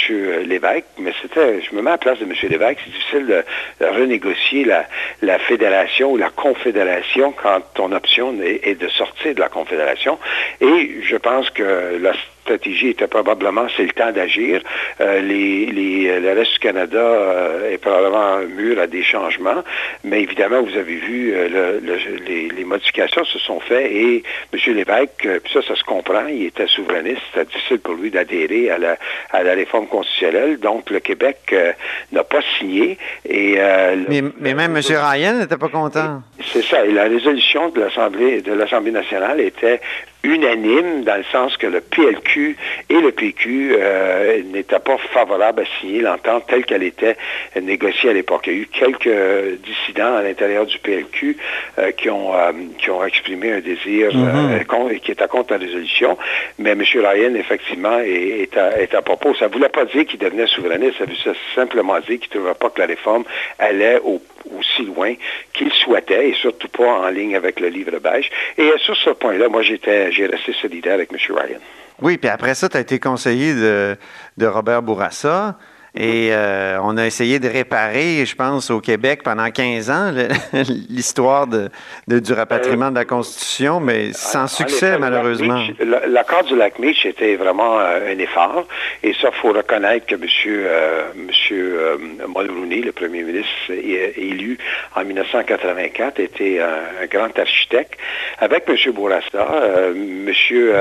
Lévesque. 0.47 0.85
Mais 0.99 1.13
c'était, 1.23 1.61
je 1.63 1.75
me 1.75 1.83
mets 1.83 1.91
à 1.91 1.95
la 1.95 1.99
place 1.99 2.19
de 2.19 2.25
M. 2.25 2.34
Lévesque, 2.43 2.81
c'est 2.85 2.91
difficile 2.91 3.45
de, 3.81 3.87
renégocier 3.87 4.65
la, 4.65 4.87
la 5.23 5.39
fédération 5.39 6.13
ou 6.13 6.17
la 6.17 6.31
confédération 6.31 7.33
quand 7.33 7.61
ton 7.75 7.93
option 7.93 8.35
est, 8.43 8.61
est 8.63 8.75
de 8.81 8.89
sortir 8.89 9.35
de 9.35 9.41
la 9.41 9.49
confédération. 9.49 10.19
Et 10.61 11.01
je 11.03 11.17
pense 11.17 11.51
que 11.51 11.99
la 12.01 12.13
stratégie 12.45 12.89
était 12.91 13.07
probablement 13.07 13.67
c'est 13.77 13.85
le 13.85 13.93
temps 13.93 14.13
d'agir. 14.13 14.63
Euh, 15.01 15.21
les, 15.21 15.67
les, 15.67 16.21
le 16.21 16.33
reste 16.33 16.53
du 16.55 16.59
Canada 16.61 16.99
euh, 16.99 17.73
est 17.73 17.79
probablement 17.79 18.39
mûr 18.57 18.79
à 18.79 18.87
des 18.87 19.03
changements, 19.03 19.63
mais 20.05 20.23
évidemment, 20.23 20.63
vous 20.63 20.77
avez 20.77 20.97
vu, 20.97 21.33
euh, 21.35 21.49
le- 21.49 21.81
le- 21.87 22.17
les, 22.29 22.49
les 22.49 22.65
modifications 22.65 23.25
se 23.25 23.39
sont 23.39 23.61
faites 23.61 23.91
et 23.91 24.23
M. 24.53 24.75
Lévesque, 24.75 25.25
euh, 25.27 25.41
ça, 25.53 25.61
ça 25.63 25.75
se 25.75 25.85
comprend, 25.85 26.27
il 26.29 26.45
était 26.47 26.67
souverainiste, 26.67 27.23
c'était 27.33 27.47
difficile 27.47 27.79
pour 27.81 27.95
lui 27.95 28.11
d'adhérer 28.11 28.71
à 28.71 28.79
la, 28.79 28.97
à 29.33 29.43
la 29.43 29.55
réforme 29.55 29.87
constitutionnelle, 29.87 30.59
donc 30.59 30.91
le 30.91 31.01
Québec 31.01 31.39
euh, 31.53 31.73
n'a 32.13 32.25
pas 32.25 32.41
signé. 32.59 32.99
Et, 33.29 33.55
euh, 33.59 33.95
le- 33.97 34.05
Mais, 34.09 34.23
mais 34.39 34.55
même 34.55 34.77
M. 34.77 34.83
Ryan 34.87 35.35
n'était 35.39 35.57
pas 35.57 35.69
content. 35.69 36.23
C'est 36.53 36.63
ça. 36.65 36.85
Et 36.85 36.93
la 36.93 37.05
résolution 37.05 37.71
de 37.71 37.81
l'Assemblée 37.81 38.91
nationale 38.93 39.41
était 39.41 39.81
unanime 40.25 41.05
dans 41.05 41.17
le 41.17 41.25
sens 41.31 41.57
que 41.57 41.67
le 41.67 41.81
PLQ 41.81 42.57
et 42.89 43.01
le 43.01 43.13
PQ 43.13 43.77
euh, 43.79 44.43
n'étaient 44.53 44.79
pas 44.79 44.97
favorables 45.13 45.63
à 45.63 45.81
signer 45.81 46.01
l'entente 46.01 46.47
telle 46.49 46.65
qu'elle 46.65 46.83
était 46.83 47.17
négociée 47.61 48.11
à 48.11 48.13
l'époque. 48.15 48.45
Il 48.47 48.53
y 48.53 48.57
a 48.57 48.59
eu 48.61 48.67
quelques 48.67 49.61
dissidents 49.63 50.17
à 50.17 50.23
l'intérieur 50.23 50.67
du 50.67 50.79
PLQ 50.79 51.37
euh, 51.79 51.93
qui, 51.93 52.09
ont, 52.09 52.35
euh, 52.35 52.53
qui 52.79 52.91
ont 52.91 53.05
exprimé 53.05 53.53
un 53.53 53.61
désir 53.61 54.11
mm-hmm. 54.11 55.01
qui 55.01 55.11
est 55.11 55.23
à 55.23 55.29
contre 55.29 55.53
la 55.53 55.59
résolution, 55.59 56.17
mais 56.59 56.71
M. 56.71 56.83
Ryan, 56.83 57.35
effectivement, 57.35 57.99
est, 58.01 58.57
à, 58.57 59.03
propos. 59.03 59.35
Ça 59.35 59.49
ne 59.49 59.53
voulait 59.53 59.69
pas 59.69 59.85
dire 59.85 60.07
qu'il 60.07 60.19
devenait 60.19 60.47
souverainiste, 60.47 60.99
ça 60.99 61.05
voulait 61.05 61.37
simplement 61.55 61.99
dire 62.01 62.19
qu'il 62.19 62.31
ne 62.35 62.37
trouvait 62.37 62.55
pas 62.55 62.71
que 62.71 62.81
la 62.81 62.87
réforme 62.87 63.25
allait 63.59 64.01
aussi 64.01 64.83
loin 64.83 65.15
qu'il 65.53 65.73
souhaitait 65.73 66.31
et 66.31 66.35
surtout 66.35 66.69
pas 66.69 67.01
en 67.01 67.09
ligne 67.09 67.37
avec 67.37 67.61
le 67.61 67.69
livre 67.69 67.99
beige. 67.99 68.31
Et 68.59 68.71
sur 68.79 68.97
ce 68.97 69.11
point-là, 69.11 69.49
moi, 69.49 69.63
j'étais 69.63 70.13
j'ai 70.15 70.27
resté 70.27 70.53
solidaire 70.55 70.95
avec 70.95 71.13
M. 71.13 71.19
Ryan. 71.31 71.59
Oui, 72.01 72.19
puis 72.19 72.29
après 72.29 72.55
ça, 72.55 72.69
tu 72.69 72.77
as 72.77 72.81
été 72.81 72.99
conseiller 72.99 73.55
de, 73.55 73.97
de 74.37 74.47
Robert 74.47 74.83
Bourassa. 74.83 75.57
Et 75.97 76.31
euh, 76.33 76.77
on 76.83 76.97
a 76.97 77.07
essayé 77.07 77.39
de 77.39 77.49
réparer, 77.49 78.27
je 78.27 78.35
pense, 78.35 78.69
au 78.69 78.81
Québec 78.81 79.21
pendant 79.23 79.49
15 79.49 79.91
ans, 79.91 80.13
l'histoire 80.91 81.47
de, 81.47 81.71
du 82.09 82.33
rapatriement 82.33 82.91
de 82.91 82.97
la 82.97 83.05
Constitution, 83.05 83.79
mais 83.79 84.13
sans 84.13 84.49
succès, 84.49 84.99
malheureusement. 84.99 85.65
L'accord 86.09 86.43
du 86.43 86.57
lac 86.57 86.81
Meach 86.81 87.07
était 87.07 87.37
vraiment 87.37 87.79
euh, 87.79 88.13
un 88.13 88.19
effort. 88.19 88.67
Et 89.05 89.13
ça, 89.13 89.29
il 89.33 89.41
faut 89.41 89.53
reconnaître 89.53 90.07
que 90.07 90.17
M. 90.17 90.25
Euh, 90.47 91.05
monsieur, 91.15 91.99
Mulroney, 92.27 92.81
le 92.81 92.91
premier 92.91 93.23
ministre 93.23 93.71
élu 93.71 94.59
en 94.97 95.05
1984, 95.05 96.19
était 96.19 96.61
un, 96.61 97.07
grand 97.07 97.39
architecte. 97.39 97.95
Avec 98.41 98.65
M. 98.69 98.93
Bourassa, 98.93 99.47
M. 99.95 100.25
Monsieur, 100.25 100.75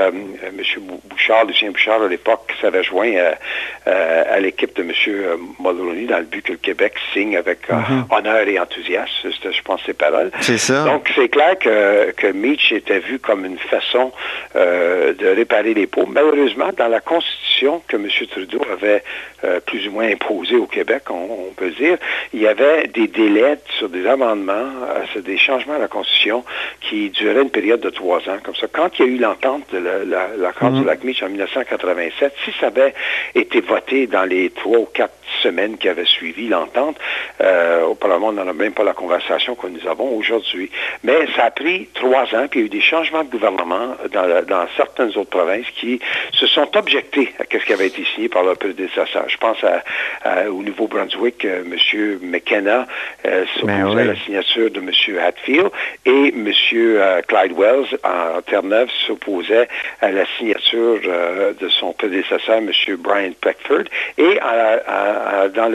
Bouchard, 1.08 1.44
Lucien 1.44 1.70
Bouchard, 1.70 2.02
à 2.02 2.08
l'époque, 2.08 2.52
s'avait 2.60 2.82
joint 2.82 3.12
à 3.86 4.40
l'équipe 4.40 4.74
de 4.74 4.82
M. 4.82 4.90
M. 5.06 5.38
Mulroney 5.60 6.06
dans 6.06 6.18
le 6.18 6.24
but 6.24 6.44
que 6.44 6.52
le 6.52 6.58
Québec 6.58 6.94
signe 7.12 7.36
avec 7.36 7.60
euh, 7.70 7.74
mhm. 7.74 8.04
honneur 8.10 8.46
et 8.48 8.58
enthousiasme. 8.58 9.30
Je 9.30 9.62
pense 9.62 9.80
ces 9.84 9.94
paroles. 9.94 10.30
C'est 10.40 10.58
ça. 10.58 10.84
Donc, 10.84 11.10
c'est 11.14 11.28
clair 11.28 11.58
que, 11.58 12.10
que 12.12 12.28
Meach 12.28 12.72
était 12.72 12.98
vu 12.98 13.18
comme 13.18 13.44
une 13.44 13.58
façon 13.58 14.12
euh, 14.56 15.12
de 15.14 15.26
réparer 15.26 15.74
les 15.74 15.86
pots. 15.86 16.06
Malheureusement, 16.06 16.70
dans 16.76 16.88
la 16.88 17.00
Constitution 17.00 17.82
que 17.86 17.96
M. 17.96 18.08
Trudeau 18.30 18.60
avait 18.72 19.02
euh, 19.44 19.60
plus 19.60 19.86
ou 19.88 19.92
moins 19.92 20.08
imposée 20.08 20.56
au 20.56 20.66
Québec, 20.66 21.02
on, 21.10 21.52
peut 21.56 21.70
dire, 21.70 21.98
il 22.32 22.40
y 22.40 22.46
avait 22.46 22.88
des 22.88 23.06
délais 23.06 23.58
sur 23.78 23.88
des 23.88 24.06
amendements, 24.06 24.70
sur 25.12 25.22
des 25.22 25.38
changements 25.38 25.74
à 25.74 25.78
la 25.78 25.88
Constitution 25.88 26.44
qui 26.80 27.10
duraient 27.10 27.42
une 27.42 27.50
période 27.50 27.80
de 27.80 27.90
trois 27.90 28.18
ans. 28.28 28.38
Comme 28.42 28.56
ça, 28.56 28.66
quand 28.72 28.98
il 28.98 29.04
y 29.04 29.08
a 29.08 29.12
eu 29.12 29.18
l'entente 29.18 29.62
de 29.72 29.78
l'accord 29.78 30.70
la, 30.70 30.74
du 30.74 30.80
mhm. 30.80 30.86
lac 30.86 31.04
Meach 31.04 31.22
en 31.22 31.28
1987, 31.28 32.32
si 32.44 32.52
ça 32.58 32.66
avait 32.68 32.94
été 33.34 33.60
voté 33.60 34.06
dans 34.06 34.24
les 34.24 34.50
trois 34.50 34.78
ou 34.78 34.88
quatre 34.94 35.14
semaines 35.42 35.76
qui 35.76 35.88
avaient 35.88 36.06
suivi 36.06 36.48
l'entente. 36.48 36.96
Euh, 37.40 37.82
au 37.82 37.94
Parlement, 37.94 38.28
on 38.28 38.32
n'en 38.32 38.48
a 38.48 38.52
même 38.52 38.72
pas 38.72 38.84
la 38.84 38.94
conversation 38.94 39.54
que 39.54 39.66
nous 39.66 39.86
avons 39.86 40.16
aujourd'hui. 40.16 40.70
Mais 41.02 41.26
ça 41.36 41.46
a 41.46 41.50
pris 41.50 41.88
trois 41.92 42.22
ans, 42.34 42.46
puis 42.50 42.60
il 42.60 42.62
y 42.62 42.62
a 42.62 42.66
eu 42.66 42.70
des 42.70 42.80
changements 42.80 43.24
de 43.24 43.30
gouvernement 43.30 43.96
dans, 44.12 44.66
certaines 44.76 45.10
autres 45.16 45.30
provinces 45.30 45.66
qui 45.74 46.00
se 46.32 46.46
sont 46.46 46.76
objectés 46.76 47.34
à 47.38 47.44
ce 47.50 47.64
qui 47.64 47.72
avait 47.72 47.88
été 47.88 48.04
signé 48.14 48.28
par 48.28 48.44
leur 48.44 48.56
prédécesseur. 48.56 49.28
Je 49.28 49.36
pense 49.36 49.58
au 50.48 50.62
Nouveau-Brunswick, 50.62 51.44
euh, 51.44 51.62
M. 51.64 52.18
McKenna 52.22 52.86
euh, 53.26 53.44
s'opposait 53.54 53.94
ben 53.94 53.98
à 53.98 54.04
la 54.04 54.16
signature 54.16 54.70
de 54.70 54.78
M. 54.78 55.18
Hatfield 55.18 55.70
et 56.06 56.28
M. 56.28 56.52
Clyde 57.26 57.52
Wells 57.56 57.98
en 58.04 58.40
Terre-Neuve 58.42 58.88
s'opposait 59.06 59.68
à 60.00 60.10
la 60.10 60.24
signature 60.38 61.00
de 61.58 61.68
son 61.68 61.92
prédécesseur, 61.92 62.58
M. 62.58 62.70
Brian 62.98 63.32
Peckford. 63.40 63.84
Et 64.18 64.38
à, 64.40 64.83
dans 64.86 65.72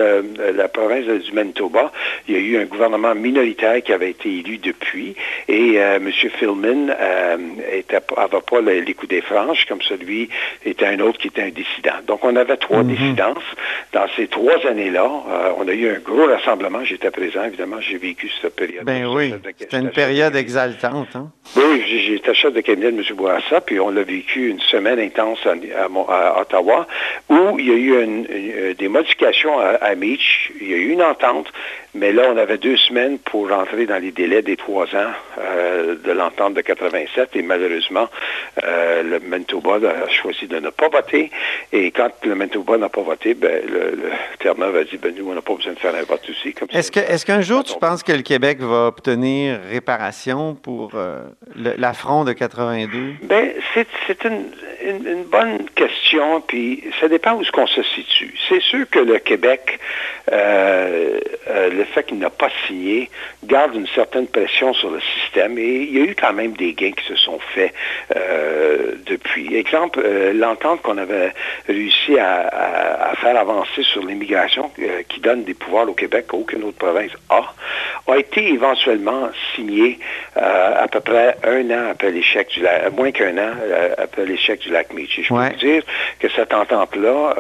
la 0.56 0.68
province 0.68 1.06
du 1.06 1.32
Manitoba, 1.32 1.92
il 2.28 2.36
y 2.36 2.38
a 2.38 2.40
eu 2.40 2.62
un 2.62 2.66
gouvernement 2.66 3.16
minoritaire 3.16 3.82
qui 3.82 3.94
avait 3.94 4.12
été 4.12 4.30
élu 4.30 4.58
depuis 4.58 5.16
et 5.48 5.80
euh, 5.80 5.98
M. 5.98 6.12
Philman 6.12 6.86
n'avait 6.86 7.86
euh, 7.94 8.40
pas 8.42 8.62
les, 8.62 8.94
coups 8.94 9.10
des 9.10 9.22
franches, 9.22 9.66
comme 9.66 9.82
celui 9.82 10.30
était 10.66 10.86
un 10.86 11.00
autre 11.00 11.20
qui 11.20 11.28
était 11.28 11.42
un 11.42 11.50
dissident. 11.50 12.02
Donc, 12.08 12.24
on 12.24 12.36
avait 12.36 12.58
trois 12.58 12.84
mhm. 12.84 12.96
dissidences. 12.96 13.44
Dans 13.94 14.06
ces 14.16 14.28
trois 14.28 14.66
années-là, 14.68 15.06
euh, 15.06 15.52
on 15.58 15.68
a 15.68 15.74
eu 15.74 15.90
un 15.90 16.00
gros 16.00 16.28
rassemblement. 16.28 16.84
J'étais 16.84 17.12
présent, 17.12 17.44
évidemment, 17.44 17.82
j'ai 17.82 17.98
vécu 17.98 18.30
cette 18.42 18.56
période. 18.56 18.86
Ben 18.86 19.06
oui, 19.08 19.34
c'était 19.58 19.80
une 19.80 19.92
période 19.92 20.36
exaltante. 20.36 21.16
Hein? 21.16 21.32
Oui, 21.56 21.84
j'étais 21.86 22.34
chef 22.34 22.54
de 22.54 22.62
cabinet 22.62 22.92
de 22.92 22.98
M. 22.98 23.04
Bourassa, 23.16 23.62
puis 23.62 23.80
on 23.80 23.90
l'a 23.90 24.04
vécu 24.04 24.50
une 24.50 24.60
semaine 24.60 25.00
intense 25.00 25.40
à, 25.46 26.40
Ottawa, 26.42 26.88
où 27.30 27.58
il 27.60 27.68
y 27.68 27.72
a 27.72 27.76
eu 27.76 28.76
des 28.76 28.88
modifications 29.00 29.60
à, 29.60 29.70
à 29.82 29.96
Meach. 29.96 30.52
Il 30.62 30.70
y 30.70 30.74
a 30.74 30.78
eu 30.78 30.90
une 30.90 31.04
entente 31.04 31.52
mais 31.96 32.12
là, 32.12 32.24
on 32.32 32.38
avait 32.38 32.60
deux 32.60 32.78
semaines 32.78 33.18
pour 33.18 33.50
rentrer 33.50 33.88
dans 33.88 33.98
les 33.98 34.12
délais 34.12 34.44
des 34.44 34.58
trois 34.58 34.86
ans 34.96 35.12
euh, 35.40 35.96
de 35.96 36.12
l'entente 36.12 36.54
de 36.54 36.62
87 36.62 37.36
et 37.36 37.42
malheureusement, 37.42 38.08
euh, 38.64 39.02
le 39.02 39.20
Manitoba 39.20 39.76
a 39.76 40.08
choisi 40.10 40.46
de 40.46 40.60
ne 40.60 40.70
pas 40.70 40.88
voter. 40.90 41.32
Et 41.74 41.90
quand 41.90 42.12
le 42.24 42.36
Manitoba 42.36 42.78
n'a 42.78 42.90
pas 42.90 43.02
voté, 43.02 43.34
ben, 43.34 43.64
le, 43.66 43.96
le 43.96 44.12
Terre-Neuve 44.40 44.76
a 44.76 44.84
dit, 44.84 44.98
ben, 44.98 45.16
nous, 45.18 45.32
on 45.32 45.34
n'a 45.34 45.42
pas 45.42 45.56
besoin 45.56 45.74
de 45.74 45.80
faire 45.80 45.96
un 45.96 46.04
vote 46.04 46.22
aussi. 46.30 46.54
Est-ce 46.72 46.92
que, 46.92 47.00
est 47.00 47.26
qu'un 47.26 47.42
jour, 47.42 47.64
tu 47.64 47.74
penses 47.80 48.04
que 48.04 48.12
le 48.12 48.22
Québec 48.22 48.60
va 48.60 48.88
obtenir 48.88 49.60
réparation 49.72 50.54
pour 50.54 50.92
euh, 50.94 51.22
l'affront 51.56 52.24
de 52.24 52.34
82? 52.34 53.16
Ben, 53.24 53.52
c'est 53.74 54.24
une, 54.26 54.46
une, 54.84 55.24
bonne 55.24 55.66
question, 55.76 56.42
puis 56.42 56.84
ça 57.00 57.08
dépend 57.08 57.34
où 57.34 57.44
ce 57.44 57.52
qu'on 57.52 57.68
se 57.68 57.82
situe. 57.82 58.36
C'est 58.48 58.62
sûr 58.62 58.79
que 58.86 59.00
le 59.00 59.20
Québec 59.20 59.80
le 60.32 61.84
fait 61.86 62.04
qu'il 62.04 62.20
n'a 62.20 62.30
pas 62.30 62.50
signé 62.68 63.10
garde 63.44 63.76
une 63.76 63.88
certaine 63.88 64.28
pression 64.28 64.74
sur 64.74 64.92
le 64.92 65.00
système 65.00 65.58
et 65.58 65.82
il 65.82 65.98
y 65.98 66.02
a 66.02 66.04
eu 66.06 66.16
quand 66.16 66.34
même 66.34 66.54
des 66.54 66.74
gains 66.74 66.92
qui 66.92 67.06
se 67.06 67.16
sont 67.16 67.40
faits 67.54 67.74
euh, 68.16 68.94
depuis. 69.06 69.56
Exemple, 69.56 70.02
euh, 70.04 70.34
l'entente 70.34 70.82
qu'on 70.82 70.98
avait 70.98 71.34
réussi 71.68 72.18
à, 72.20 73.14
faire 73.22 73.38
avancer 73.38 73.84
sur 73.84 74.06
l'immigration 74.06 74.72
euh, 74.80 75.02
qui 75.10 75.20
donne 75.20 75.44
des 75.44 75.54
pouvoirs 75.54 75.90
au 75.90 75.94
Québec 75.94 76.26
qu'aucune 76.28 76.64
autre 76.64 76.78
province 76.78 77.12
a, 77.30 77.54
a 78.08 78.18
été 78.18 78.48
éventuellement 78.48 79.30
signée 79.56 80.00
à 80.36 80.88
peu 80.88 81.00
près 81.02 81.36
un 81.44 81.70
an 81.72 81.90
après 81.92 82.12
l'échec 82.12 82.48
du 82.50 82.62
lac, 82.62 82.92
moins 82.94 83.12
qu'un 83.12 83.38
an 83.38 83.52
après 83.98 84.26
l'échec 84.26 84.60
du 84.60 84.70
lac 84.70 84.94
Meach. 84.94 85.20
je 85.22 85.28
peux 85.28 85.36
vous 85.36 85.56
dire 85.56 85.84
que 86.20 86.30
cette 86.30 86.54
entente-là 86.54 87.36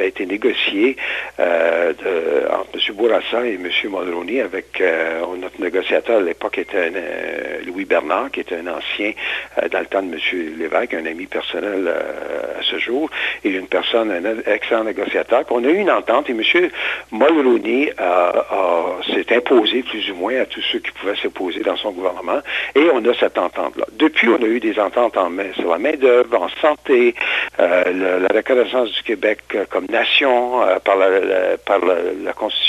a 0.00 0.04
été 0.04 0.26
négociée 0.26 0.96
entre 1.38 2.70
M. 2.74 2.94
Bourassa 2.94 3.46
et 3.46 3.54
M. 3.54 3.68
Mulroney 3.84 4.40
avec 4.40 4.80
euh, 4.80 5.20
notre 5.38 5.60
négociateur 5.60 6.18
à 6.18 6.20
l'époque 6.20 6.58
était 6.58 6.92
euh, 6.94 7.60
Louis 7.66 7.84
Bernard, 7.84 8.30
qui 8.30 8.40
était 8.40 8.56
un 8.56 8.66
ancien 8.66 9.12
euh, 9.58 9.68
dans 9.68 9.80
le 9.80 9.86
temps 9.86 10.02
de 10.02 10.12
M. 10.12 10.58
Lévesque, 10.58 10.94
un 10.94 11.06
ami 11.06 11.26
personnel 11.26 11.88
à 11.88 12.62
ce 12.62 12.78
jour, 12.78 13.10
et 13.44 13.50
une 13.50 13.66
personne, 13.66 14.10
un 14.10 14.52
excellent 14.52 14.84
négociateur. 14.84 15.44
On 15.50 15.64
a 15.64 15.68
eu 15.68 15.76
une 15.76 15.90
entente 15.90 16.30
et 16.30 16.32
M. 16.32 16.70
Mulroney 17.12 17.92
s'est 19.06 19.36
imposé 19.36 19.82
plus 19.82 20.10
ou 20.10 20.14
moins 20.14 20.40
à 20.40 20.46
tous 20.46 20.62
ceux 20.72 20.78
qui 20.78 20.90
pouvaient 20.92 21.16
s'opposer 21.16 21.60
dans 21.60 21.76
son 21.76 21.92
gouvernement, 21.92 22.40
et 22.74 22.88
on 22.92 23.04
a 23.04 23.14
cette 23.14 23.38
entente-là. 23.38 23.86
Depuis, 23.92 24.28
on 24.28 24.42
a 24.42 24.46
eu 24.46 24.60
des 24.60 24.78
ententes 24.78 25.16
en 25.16 25.30
main, 25.30 25.52
sur 25.58 25.70
la 25.70 25.78
main-d'œuvre, 25.78 26.40
en 26.40 26.48
santé, 26.60 27.14
la 27.58 28.28
reconnaissance 28.32 28.92
du 28.92 29.02
Québec 29.02 29.40
comme 29.70 29.86
nation 29.86 30.60
par 30.84 30.96
la, 30.96 31.56
par 31.64 31.78
la 31.80 32.32
Constitution 32.32 32.62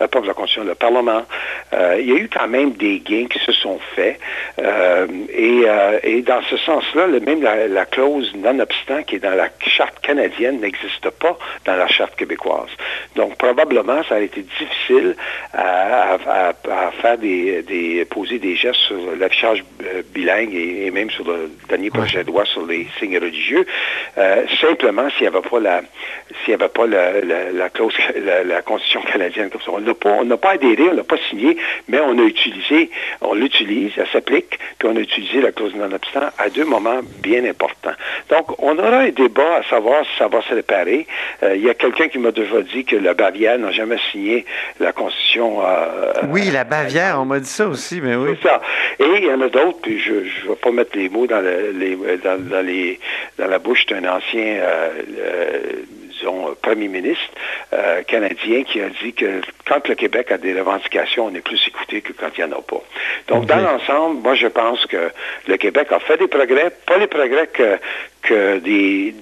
euh, 0.00 0.06
pas 0.06 0.20
la 0.20 0.34
Constitution, 0.34 0.64
le 0.64 0.74
Parlement. 0.74 1.22
Euh, 1.72 1.96
il 2.00 2.08
y 2.08 2.12
a 2.12 2.16
eu 2.16 2.28
quand 2.28 2.48
même 2.48 2.72
des 2.72 3.00
gains 3.00 3.26
qui 3.26 3.38
se 3.38 3.52
sont 3.52 3.78
faits. 3.94 4.18
Euh, 4.58 5.06
et, 5.32 6.22
dans 6.22 6.42
ce 6.42 6.56
sens-là, 6.58 7.06
même 7.06 7.42
la, 7.42 7.84
clause 7.86 8.32
non-obstant 8.34 9.02
qui 9.02 9.16
est 9.16 9.20
dans 9.20 9.34
la 9.34 9.48
charte 9.66 9.98
canadienne 10.00 10.60
n'existe 10.60 11.08
pas 11.10 11.38
dans 11.64 11.76
la 11.76 11.88
charte 11.88 12.14
québécoise. 12.16 12.68
Donc, 13.16 13.36
probablement, 13.36 14.02
ça 14.04 14.16
a 14.16 14.20
été 14.20 14.42
difficile 14.42 15.16
à, 15.54 16.18
faire 17.00 17.18
des, 17.18 18.06
poser 18.10 18.38
des 18.38 18.54
gestes 18.54 18.80
sur 18.80 18.98
l'affichage 19.18 19.64
bilingue 20.12 20.54
et, 20.54 20.90
même 20.90 21.10
sur 21.10 21.24
le 21.24 21.50
dernier 21.68 21.90
projet 21.90 22.22
de 22.22 22.28
loi 22.28 22.44
sur 22.44 22.66
les 22.66 22.86
signes 22.98 23.18
religieux. 23.18 23.66
simplement, 24.60 25.08
s'il 25.10 25.22
n'y 25.22 25.36
avait 25.36 25.48
pas 25.48 25.60
la, 25.60 25.80
s'il 26.44 26.54
n'y 26.56 26.62
avait 26.62 26.68
pas 26.68 26.86
la, 26.86 27.68
clause, 27.70 27.94
la, 28.46 28.62
Constitution 28.62 29.02
canadienne 29.02 29.50
comme 29.50 29.60
ça. 29.60 29.70
On 29.72 29.80
n'a 30.24 30.36
pas, 30.36 30.50
adhéré, 30.50 30.84
on 30.90 30.94
n'a 30.94 31.04
pas 31.04 31.16
signé, 31.28 31.56
mais 31.88 31.98
on 32.00 32.18
a 32.18 32.22
utilisé, 32.22 32.90
on 33.20 33.34
l'utilise, 33.34 33.92
elle 33.96 34.06
s'applique, 34.08 34.58
puis 34.78 34.88
on 34.88 34.96
a 34.96 35.00
utilisé 35.00 35.40
la 35.40 35.52
clause 35.52 35.74
non-obstant 35.74 36.28
à 36.38 36.48
deux 36.50 36.64
moments 36.64 37.00
bien 37.22 37.44
importants. 37.44 37.92
Donc, 38.30 38.60
on 38.62 38.78
aura 38.78 38.98
un 38.98 39.10
débat 39.10 39.56
à 39.56 39.62
savoir 39.64 40.04
si 40.04 40.10
ça 40.18 40.28
va 40.28 40.40
se 40.42 40.54
réparer. 40.54 41.06
Euh, 41.42 41.56
il 41.56 41.62
y 41.64 41.70
a 41.70 41.74
quelqu'un 41.74 42.08
qui 42.08 42.18
m'a 42.18 42.30
déjà 42.30 42.62
dit 42.62 42.84
que 42.84 42.96
la 42.96 43.14
Bavière 43.14 43.58
n'a 43.58 43.72
jamais 43.72 43.98
signé 44.12 44.44
la 44.78 44.92
Constitution. 44.92 45.64
euh, 45.66 46.12
Oui, 46.28 46.50
la 46.52 46.64
Bavière, 46.64 47.18
on 47.20 47.24
m'a 47.24 47.40
dit 47.40 47.48
ça 47.48 47.66
aussi, 47.66 48.00
mais 48.00 48.14
oui. 48.16 48.36
c'est 48.42 48.48
ça. 48.48 48.60
Et 48.98 49.04
il 49.18 49.24
y 49.24 49.30
en 49.32 49.40
a 49.40 49.48
d'autres, 49.48 49.78
puis 49.82 49.98
je 49.98 50.12
ne 50.12 50.20
vais 50.48 50.56
pas 50.60 50.70
mettre 50.70 50.96
les 50.96 51.08
mots 51.08 51.26
dans, 51.26 51.40
le- 51.40 51.72
les, 51.72 51.96
dans, 52.22 52.38
dans 52.40 52.64
les, 52.64 52.98
dans 53.38 53.46
la 53.48 53.58
bouche 53.58 53.86
d'un 53.86 54.04
ancien, 54.04 54.40
euh, 54.60 54.90
euh, 55.18 55.58
disons, 56.20 56.54
premier 56.62 56.88
ministre 56.88 57.24
euh, 57.72 58.02
canadien 58.02 58.62
qui 58.64 58.80
a 58.80 58.88
dit 59.02 59.12
que 59.12 59.40
quand 59.66 59.88
le 59.88 59.94
Québec 59.94 60.30
a 60.30 60.38
des 60.38 60.58
revendications, 60.58 61.26
on 61.26 61.34
est 61.34 61.40
plus 61.40 61.60
écouté 61.66 62.00
que 62.00 62.12
quand 62.12 62.28
il 62.36 62.44
n'y 62.44 62.52
en 62.52 62.58
a 62.58 62.62
pas. 62.62 62.82
Donc, 63.28 63.46
dans 63.46 63.60
l'ensemble, 63.60 64.20
moi, 64.20 64.34
je 64.34 64.46
pense 64.46 64.86
que 64.86 65.10
le 65.46 65.56
Québec 65.56 65.88
a 65.90 66.00
fait 66.00 66.18
des 66.18 66.28
progrès, 66.28 66.70
pas 66.86 66.98
les 66.98 67.06
progrès 67.06 67.46
que, 67.48 67.78
que 68.22 68.58
des 68.58 69.14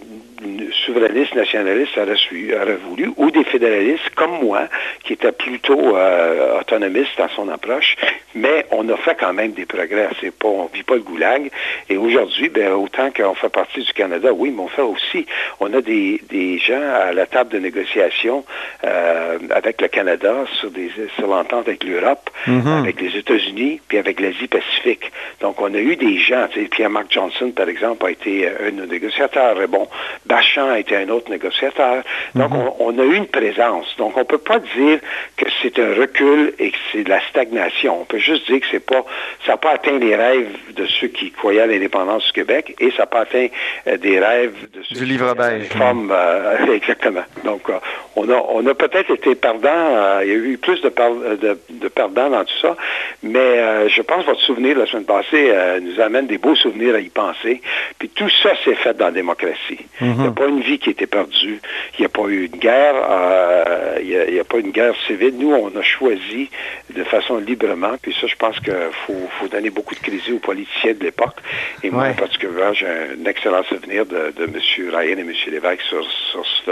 souverainistes 0.87 1.35
nationalistes 1.35 1.97
auraient, 1.99 2.17
su- 2.17 2.55
auraient 2.55 2.77
voulu, 2.77 3.11
ou 3.17 3.31
des 3.31 3.45
fédéralistes 3.45 4.11
comme 4.15 4.39
moi, 4.41 4.69
qui 5.05 5.13
étaient 5.15 5.33
plutôt 5.33 5.97
euh, 5.97 6.61
autonomistes 6.61 7.17
dans 7.19 7.29
son 7.31 7.49
approche, 7.49 7.97
mais 8.35 8.67
on 8.71 8.89
a 8.89 8.97
fait 8.97 9.17
quand 9.19 9.33
même 9.33 9.53
des 9.53 9.67
progrès. 9.67 10.09
C'est 10.21 10.35
pas, 10.35 10.49
on 10.49 10.67
vit 10.73 10.83
pas 10.83 10.95
le 10.95 11.01
goulag. 11.01 11.51
Et 11.89 11.97
aujourd'hui, 11.97 12.49
ben, 12.49 12.73
autant 12.73 13.11
qu'on 13.11 13.35
fait 13.35 13.49
partie 13.49 13.81
du 13.81 13.93
Canada, 13.93 14.33
oui, 14.33 14.51
mais 14.55 14.63
on 14.63 14.69
fait 14.69 14.83
aussi, 14.83 15.27
on 15.61 15.73
a 15.75 15.81
des, 15.81 16.21
des 16.29 16.59
gens 16.59 16.81
à 16.81 17.13
la 17.13 17.27
table 17.27 17.51
de 17.51 17.59
négociation 17.59 18.45
euh, 18.85 19.39
avec 19.51 19.81
le 19.81 19.89
Canada 19.89 20.45
sur, 20.61 20.71
des, 20.71 20.91
sur 21.17 21.27
l'entente 21.27 21.67
avec 21.69 21.85
l'Europe, 21.85 22.31
avec 22.79 23.01
les 23.01 23.17
États-Unis, 23.17 23.81
puis 23.89 23.99
avec 23.99 24.21
l'Asie-Pacifique. 24.21 25.11
Donc, 25.41 25.61
on 25.61 25.73
a 25.75 25.79
eu 25.79 25.97
des 25.97 26.19
gens, 26.19 26.47
sais, 26.55 26.63
Pierre-Marc 26.63 27.11
Johnson, 27.13 27.51
par 27.51 27.69
exemple, 27.69 28.07
a 28.07 28.11
été 28.11 28.47
euh, 28.47 28.69
un 28.69 28.71
de 28.71 28.77
nos 28.83 28.87
négociateurs. 28.87 29.61
Et 29.61 29.67
bon, 29.67 29.89
Bachand 30.29 30.69
a 30.71 30.79
été 30.79 30.95
un 30.97 31.09
autre 31.09 31.31
négociateur. 31.31 32.03
Donc, 32.35 32.51
on, 32.55 32.75
on 32.81 32.99
a 32.99 33.03
eu 33.05 33.15
une 33.17 33.27
présence. 33.27 33.95
Donc, 33.97 34.17
on 34.17 34.25
peut 34.25 34.39
pas 34.39 34.59
dire 34.59 34.99
que 35.37 35.47
c'est 35.63 35.79
un 35.79 35.95
recul 35.95 36.53
et 36.59 36.71
que 36.71 36.77
c'est 36.93 37.03
de 37.05 37.09
la 37.09 37.21
stagnation. 37.29 38.01
On 38.03 38.05
peut 38.05 38.19
juste 38.19 38.47
dire 38.51 38.61
que 38.61 38.67
c'est 38.71 38.85
pas, 38.85 39.05
ça 39.47 39.53
n'a 39.53 39.57
pas 39.57 39.71
atteint 39.73 39.99
les 39.99 40.15
rêves 40.15 40.49
de 40.77 40.85
ceux 40.87 41.09
qui 41.09 41.31
croyaient 41.31 41.63
à 41.63 41.67
l'indépendance 41.67 42.27
du 42.27 42.33
Québec 42.33 42.75
et 42.79 42.91
ça 42.91 42.99
n'a 42.99 43.07
pas 43.07 43.21
atteint 43.21 43.49
euh, 43.87 43.97
des 43.97 44.21
rêves 44.21 44.55
de 44.75 44.83
ceux 44.83 44.95
Du 44.97 45.01
qui 45.01 45.07
livre 45.07 45.35
beige. 45.35 45.69
réforme, 45.71 46.13
euh, 46.15 46.73
exactement. 46.75 47.25
Donc, 47.45 47.69
euh, 47.71 47.75
on 48.17 48.29
a, 48.29 48.37
on 48.51 48.67
a 48.67 48.75
peut-être 48.75 49.11
été 49.13 49.35
perdants. 49.35 50.21
il 50.23 50.29
y 50.29 50.33
a 50.33 50.35
eu 50.35 50.59
plus 50.59 50.81
de, 50.83 50.89
per- 50.91 51.37
de, 51.41 51.59
de 51.71 51.89
perdants 51.89 52.29
dans 52.31 52.45
tout 52.45 52.59
ça. 52.61 52.77
Mais 53.23 53.89
je 53.89 54.03
pense 54.03 54.23
que 54.25 54.31
votre 54.31 54.41
souvenir 54.41 54.77
la 54.79 54.87
semaine 54.87 55.05
passée 55.05 55.53
nous 55.83 56.01
amène 56.01 56.27
des 56.27 56.39
beaux 56.39 56.55
souvenirs 56.55 56.95
à 56.97 57.01
y 57.01 57.09
penser. 57.09 57.61
Puis 57.99 58.09
tout 58.11 58.29
ça 58.43 58.51
s'est 58.65 58.75
fait 58.75 58.97
dans 58.97 59.07
la 59.07 59.11
démocratie. 59.13 59.79
Il 60.19 60.23
n'y 60.23 60.29
a 60.29 60.33
pas 60.33 60.47
une 60.47 60.61
vie 60.61 60.79
qui 60.79 60.89
a 60.91 60.93
été 60.93 61.07
perdue. 61.07 61.61
Il 61.99 62.01
n'y 62.01 62.07
a 62.07 62.09
pas 62.09 62.23
eu 62.29 62.45
une 62.47 62.59
guerre. 62.59 62.95
euh, 63.11 63.99
il 64.01 64.33
n'y 64.33 64.39
a, 64.39 64.43
a 64.43 64.45
pas 64.45 64.59
une 64.59 64.71
guerre 64.71 64.95
civile. 65.07 65.35
Nous, 65.39 65.53
on 65.53 65.75
a 65.79 65.83
choisi 65.83 66.51
de 66.95 67.05
façon 67.05 67.39
librement. 67.39 67.93
Puis 68.03 68.15
ça, 68.21 68.27
je 68.27 68.35
pense 68.37 68.59
qu'il 68.61 68.75
faut, 69.07 69.29
faut 69.39 69.49
donner 69.49 69.71
beaucoup 69.71 69.95
de 69.95 70.01
crédit 70.01 70.33
aux 70.33 70.39
politiciens 70.39 70.95
de 70.95 71.05
l'époque. 71.05 71.37
Et 71.83 71.91
moi, 71.91 72.03
Ouais. 72.05 72.11
en 72.11 72.15
particulier, 72.15 72.53
j'ai 72.73 72.87
un 72.87 73.25
excellent 73.27 73.63
souvenir 73.65 74.07
de, 74.07 74.33
de 74.37 74.45
M. 74.45 74.55
Ryan 74.95 75.17
et 75.19 75.21
M. 75.21 75.33
Lévesque 75.51 75.83
sur, 75.83 76.05
sur 76.33 76.45
ce, 76.65 76.71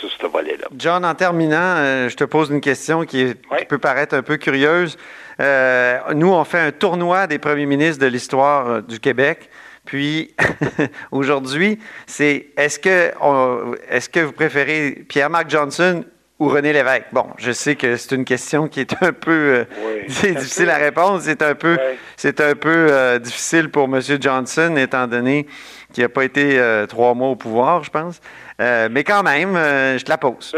sur 0.00 0.10
ce 0.20 0.26
volet-là. 0.26 0.66
John, 0.76 1.04
en 1.04 1.14
terminant, 1.14 1.56
euh, 1.76 2.08
je 2.08 2.16
te 2.16 2.24
pose 2.24 2.50
une 2.50 2.60
question 2.60 3.04
qui, 3.04 3.20
est- 3.22 3.40
qui 3.42 3.48
Ouais. 3.50 3.64
peut 3.66 3.78
paraître 3.78 4.14
un 4.14 4.22
peu 4.22 4.36
curieuse. 4.38 4.96
Euh, 5.40 5.98
nous, 6.14 6.32
on 6.32 6.44
fait 6.44 6.58
un 6.58 6.72
tournoi 6.72 7.26
des 7.26 7.38
premiers 7.38 7.66
ministres 7.66 8.02
de 8.02 8.10
l'histoire 8.10 8.82
du 8.82 9.00
Québec. 9.00 9.49
Puis, 9.94 10.32
aujourd'hui, 11.10 11.80
c'est 12.06 12.46
est-ce 12.56 12.78
que, 12.78 13.10
on- 13.20 13.74
est-ce 13.90 14.08
que 14.08 14.20
vous 14.20 14.30
préférez 14.30 15.04
Pierre-Marc 15.08 15.50
Johnson 15.50 16.04
ou 16.38 16.46
René 16.48 16.72
Lévesque? 16.72 17.06
Bon, 17.10 17.26
je 17.38 17.50
sais 17.50 17.74
que 17.74 17.96
c'est 17.96 18.14
une 18.14 18.24
question 18.24 18.68
qui 18.68 18.78
est 18.82 18.94
un 19.02 19.12
peu 19.12 19.32
euh, 19.32 19.64
Oui. 19.84 20.02
c'est 20.08 20.30
Un 20.36 20.38
difficile 20.38 20.70
à 20.70 20.76
répondre. 20.76 21.18
C'est 21.20 21.42
un 21.42 21.56
peu, 21.56 21.76
c'est 22.16 22.40
un 22.40 22.54
peu 22.54 22.86
euh, 22.88 23.18
difficile 23.18 23.68
pour 23.68 23.86
M. 23.92 24.00
Johnson, 24.20 24.76
étant 24.76 25.08
donné 25.08 25.48
qu'il 25.92 26.04
n'a 26.04 26.08
pas 26.08 26.22
été 26.22 26.56
euh, 26.60 26.86
trois 26.86 27.14
mois 27.14 27.30
au 27.30 27.36
pouvoir, 27.36 27.82
je 27.82 27.90
pense. 27.90 28.20
Mais 28.60 29.02
quand 29.02 29.24
même, 29.24 29.54
je 29.56 30.04
te 30.04 30.08
la 30.10 30.18
pose. 30.18 30.54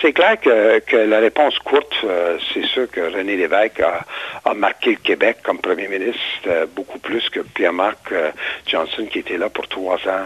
C'est 0.00 0.12
clair 0.14 0.40
que, 0.40 0.78
que 0.80 0.96
la 0.96 1.18
réponse 1.18 1.58
courte, 1.58 1.94
euh, 2.04 2.38
c'est 2.52 2.64
sûr 2.64 2.90
que 2.90 3.00
René 3.00 3.36
Lévesque 3.36 3.80
a, 3.80 4.00
a 4.48 4.54
marqué 4.54 4.90
le 4.90 4.96
Québec 4.96 5.38
comme 5.42 5.58
premier 5.58 5.88
ministre 5.88 6.20
euh, 6.46 6.64
beaucoup 6.74 6.98
plus 6.98 7.28
que 7.28 7.40
Pierre-Marc 7.40 7.98
euh, 8.12 8.30
Johnson 8.66 9.06
qui 9.10 9.18
était 9.18 9.36
là 9.36 9.50
pour 9.50 9.68
trois 9.68 9.96
ans 10.08 10.24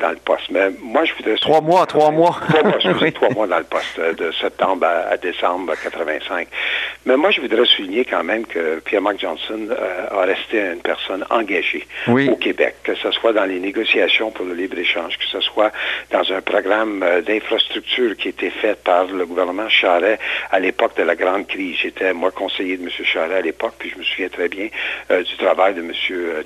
dans 0.00 0.10
le 0.10 0.16
poste. 0.16 0.50
Mais 0.50 0.70
moi, 0.80 1.04
je 1.04 1.12
voudrais... 1.14 1.34
Trois 1.36 1.60
mois, 1.60 1.86
trois 1.86 2.10
mois. 2.10 2.38
Trois 2.48 2.62
mois, 2.62 2.78
Oui. 3.02 3.12
trois 3.12 3.30
mois 3.30 3.46
dans 3.46 3.58
le 3.58 3.64
poste, 3.64 3.98
de 4.00 4.30
septembre 4.32 4.86
à, 4.86 5.10
à 5.12 5.16
décembre 5.16 5.72
85. 5.82 6.46
Mais 7.04 7.16
moi, 7.16 7.30
je 7.30 7.40
voudrais 7.40 7.64
souligner 7.66 8.04
quand 8.04 8.22
même 8.22 8.46
que 8.46 8.78
Pierre-Marc 8.80 9.18
Johnson 9.20 9.68
a 10.10 10.20
resté 10.22 10.60
une 10.60 10.80
personne 10.82 11.24
engagée 11.30 11.86
Oui. 12.06 12.28
au 12.30 12.36
Québec, 12.36 12.76
que 12.84 12.94
ce 12.94 13.10
soit 13.10 13.32
dans 13.32 13.44
les 13.44 13.58
négociations 13.58 14.30
pour 14.30 14.44
le 14.46 14.54
libre-échange, 14.54 15.18
que 15.18 15.26
ce 15.26 15.40
soit 15.40 15.72
dans 16.10 16.32
un 16.32 16.40
programme 16.40 17.04
d'infrastructure 17.26 18.16
qui 18.16 18.28
était 18.28 18.51
fait 18.60 18.76
par 18.82 19.04
le 19.06 19.24
gouvernement 19.26 19.68
Charret 19.68 20.18
à 20.50 20.60
l'époque 20.60 20.96
de 20.96 21.02
la 21.02 21.14
grande 21.16 21.46
crise. 21.46 21.76
J'étais, 21.82 22.12
moi, 22.12 22.30
conseiller 22.30 22.76
de 22.76 22.82
M. 22.84 22.90
Charret 23.04 23.36
à 23.36 23.40
l'époque, 23.40 23.74
puis 23.78 23.90
je 23.90 23.98
me 23.98 24.04
souviens 24.04 24.28
très 24.28 24.48
bien 24.48 24.68
euh, 25.10 25.22
du 25.22 25.36
travail 25.36 25.74
de 25.74 25.80
M. 25.80 25.92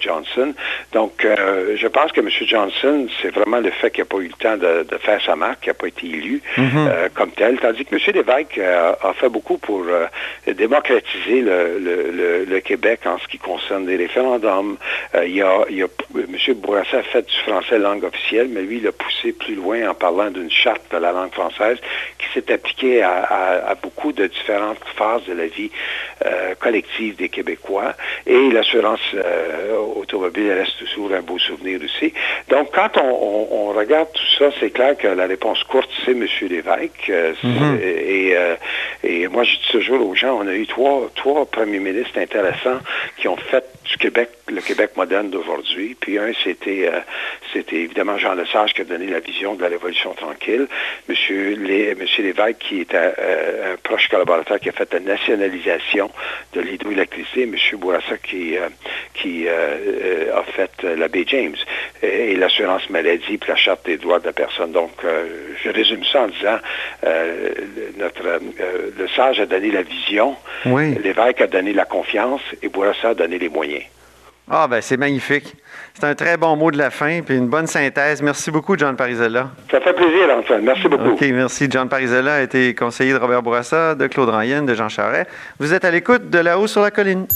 Johnson. 0.00 0.54
Donc, 0.92 1.24
euh, 1.24 1.76
je 1.76 1.86
pense 1.88 2.12
que 2.12 2.20
M. 2.20 2.28
Johnson, 2.30 3.06
c'est 3.20 3.30
vraiment 3.30 3.58
le 3.58 3.70
fait 3.70 3.90
qu'il 3.90 4.02
n'a 4.02 4.06
pas 4.06 4.18
eu 4.18 4.28
le 4.28 4.32
temps 4.38 4.56
de, 4.56 4.84
de 4.84 4.98
faire 4.98 5.20
sa 5.22 5.36
marque, 5.36 5.60
qu'il 5.60 5.70
n'a 5.70 5.74
pas 5.74 5.88
été 5.88 6.06
élu 6.06 6.40
euh, 6.88 7.08
comme 7.14 7.30
tel, 7.32 7.58
tandis 7.58 7.84
que 7.84 7.94
M. 7.94 8.00
Lévesque 8.14 8.58
euh, 8.58 8.92
a 9.02 9.12
fait 9.14 9.28
beaucoup 9.28 9.58
pour 9.58 9.84
euh, 9.86 10.06
démocratiser 10.54 11.40
le, 11.42 11.78
le- 11.78 12.10
le- 12.10 12.44
le 12.44 12.60
Québec 12.60 13.00
en 13.06 13.18
ce 13.18 13.26
qui 13.28 13.38
concerne 13.38 13.86
les 13.86 13.96
référendums. 13.96 14.76
Euh, 15.14 15.26
il 15.26 15.34
y 15.36 15.42
a, 15.42 15.64
il 15.70 15.76
y 15.76 15.82
a- 15.82 15.86
M. 16.14 16.54
Bourassa 16.56 16.98
a 16.98 17.02
fait 17.02 17.26
du 17.26 17.36
français 17.50 17.78
langue 17.78 18.04
officielle, 18.04 18.48
mais 18.50 18.62
lui, 18.62 18.78
il 18.78 18.86
a 18.86 18.92
poussé 18.92 19.32
plus 19.32 19.54
loin 19.54 19.88
en 19.88 19.94
parlant 19.94 20.30
d'une 20.30 20.50
charte 20.50 20.82
de 20.92 20.96
la 20.98 21.12
langue 21.12 21.32
française 21.32 21.78
qui 22.18 22.26
s'est 22.34 22.52
appliquée 22.52 23.02
à, 23.02 23.22
à- 23.24 23.70
à 23.70 23.74
beaucoup 23.74 24.12
de 24.12 24.26
différentes 24.26 24.78
phases 24.96 25.24
de 25.26 25.32
la 25.34 25.46
vie 25.46 25.70
euh, 26.24 26.54
collective 26.56 27.16
des 27.16 27.28
Québécois. 27.28 27.94
Et 28.26 28.50
l'assurance 28.50 29.00
euh, 29.14 29.76
automobile 29.96 30.52
reste 30.52 30.78
toujours 30.78 31.12
un 31.12 31.22
beau 31.22 31.38
souvenir 31.38 31.80
aussi. 31.84 32.12
Donc, 32.48 32.70
quand 32.74 32.96
on, 32.98 33.08
on- 33.10 33.48
on 33.68 33.72
regarde 33.72 34.08
tout 34.12 34.26
ça, 34.38 34.50
c'est 34.60 34.70
clair 34.70 34.96
que 34.96 35.08
la 35.08 35.26
réponse 35.26 35.62
courte, 35.64 35.90
c'est 36.04 36.12
M. 36.12 36.26
Lévesque. 36.42 37.10
Euh, 37.10 37.32
c'est- 37.40 37.84
et, 37.84 38.36
et 39.04 39.28
moi, 39.28 39.44
je 39.44 39.52
dis 39.52 39.68
toujours 39.70 40.06
aux 40.06 40.14
gens, 40.14 40.38
on 40.42 40.46
a 40.46 40.54
eu 40.54 40.66
trois, 40.66 41.10
trois 41.14 41.44
premiers 41.46 41.78
ministres 41.80 42.18
intéressants 42.18 42.80
qui 43.18 43.28
ont 43.28 43.36
fait 43.36 43.64
du 43.84 43.96
Québec 43.98 44.30
le 44.48 44.60
Québec 44.60 44.90
moderne 44.96 45.28
d'aujourd'hui. 45.30 45.96
Puis 46.00 46.18
un, 46.18 46.30
c'était 46.44 46.88
c'était 47.52 47.76
évidemment 47.76 48.16
Jean 48.16 48.34
Lesage 48.34 48.74
qui 48.74 48.82
a 48.82 48.84
donné 48.84 49.06
la 49.06 49.18
vision 49.20 49.54
de 49.54 49.62
la 49.62 49.68
Révolution 49.68 50.12
tranquille. 50.14 50.66
Monsieur, 51.08 51.54
Lé, 51.56 51.85
Monsieur 51.94 52.24
Lévesque, 52.24 52.58
qui 52.58 52.80
était 52.80 52.96
euh, 53.18 53.74
un 53.74 53.76
proche 53.82 54.08
collaborateur 54.08 54.58
qui 54.60 54.68
a 54.68 54.72
fait 54.72 54.92
la 54.92 55.00
nationalisation 55.00 56.10
de 56.54 56.60
l'hydroélectricité. 56.60 57.46
Monsieur 57.46 57.76
Bourassa, 57.76 58.16
qui, 58.18 58.56
euh, 58.56 58.68
qui 59.14 59.44
euh, 59.46 60.34
a 60.34 60.42
fait 60.42 60.82
la 60.82 61.08
baie 61.08 61.24
James 61.28 61.56
et, 62.02 62.32
et 62.32 62.36
l'assurance 62.36 62.88
maladie 62.90 63.38
puis 63.38 63.48
la 63.48 63.56
charte 63.56 63.86
des 63.86 63.96
droits 63.96 64.18
de 64.20 64.26
la 64.26 64.32
personne. 64.32 64.72
Donc, 64.72 64.92
je 65.62 65.70
résume 65.70 66.04
ça 66.04 66.22
en 66.22 66.28
disant, 66.28 66.58
le- 67.02 67.92
notre, 67.98 68.40
le 68.98 69.08
sage 69.08 69.40
a 69.40 69.46
donné 69.46 69.70
la 69.70 69.82
vision, 69.82 70.36
Oui. 70.66 70.94
l'évêque 71.02 71.40
a 71.40 71.46
donné 71.46 71.72
la 71.72 71.84
confiance 71.84 72.42
et 72.62 72.68
Bourassa 72.68 73.10
a 73.10 73.14
donné 73.14 73.38
les 73.38 73.48
moyens. 73.48 73.84
Ah, 74.50 74.68
ben 74.68 74.80
c'est 74.80 74.96
magnifique. 74.96 75.56
C'est 75.94 76.04
un 76.04 76.14
très 76.14 76.36
bon 76.36 76.56
mot 76.56 76.70
de 76.70 76.78
la 76.78 76.90
fin, 76.90 77.20
puis 77.22 77.36
une 77.36 77.48
bonne 77.48 77.66
synthèse. 77.66 78.22
Merci 78.22 78.50
beaucoup, 78.50 78.76
John 78.78 78.94
Parizella. 78.94 79.50
Ça 79.70 79.80
fait 79.80 79.92
plaisir, 79.92 80.28
Antoine. 80.30 80.62
Merci 80.62 80.88
beaucoup. 80.88 81.10
OK, 81.10 81.20
merci. 81.32 81.66
John 81.68 81.88
Parizella 81.88 82.34
a 82.34 82.40
été 82.42 82.74
conseiller 82.74 83.12
de 83.12 83.18
Robert 83.18 83.42
Bourassa, 83.42 83.94
de 83.94 84.06
Claude 84.06 84.28
Ryan, 84.28 84.62
de 84.62 84.74
Jean 84.74 84.88
Charest. 84.88 85.28
Vous 85.58 85.72
êtes 85.72 85.84
à 85.84 85.90
l'écoute 85.90 86.30
de 86.30 86.38
là-haut 86.38 86.66
sur 86.68 86.82
la 86.82 86.90
colline. 86.90 87.26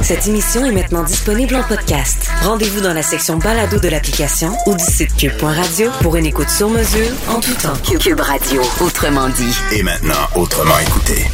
Cette 0.00 0.26
émission 0.26 0.64
est 0.64 0.72
maintenant 0.72 1.04
disponible 1.04 1.54
en 1.54 1.62
podcast. 1.62 2.28
Rendez-vous 2.42 2.80
dans 2.80 2.92
la 2.92 3.02
section 3.02 3.36
balado 3.36 3.78
de 3.78 3.88
l'application 3.88 4.50
ou 4.66 4.74
du 4.74 4.84
site 4.84 5.16
cube.radio 5.16 5.90
pour 6.02 6.16
une 6.16 6.26
écoute 6.26 6.48
sur 6.48 6.68
mesure 6.70 7.08
en 7.28 7.40
tout 7.40 7.54
temps. 7.54 7.98
Cube 7.98 8.20
Radio, 8.20 8.62
autrement 8.80 9.28
dit. 9.28 9.56
Et 9.72 9.82
maintenant, 9.82 10.26
autrement 10.34 10.78
écouté. 10.80 11.28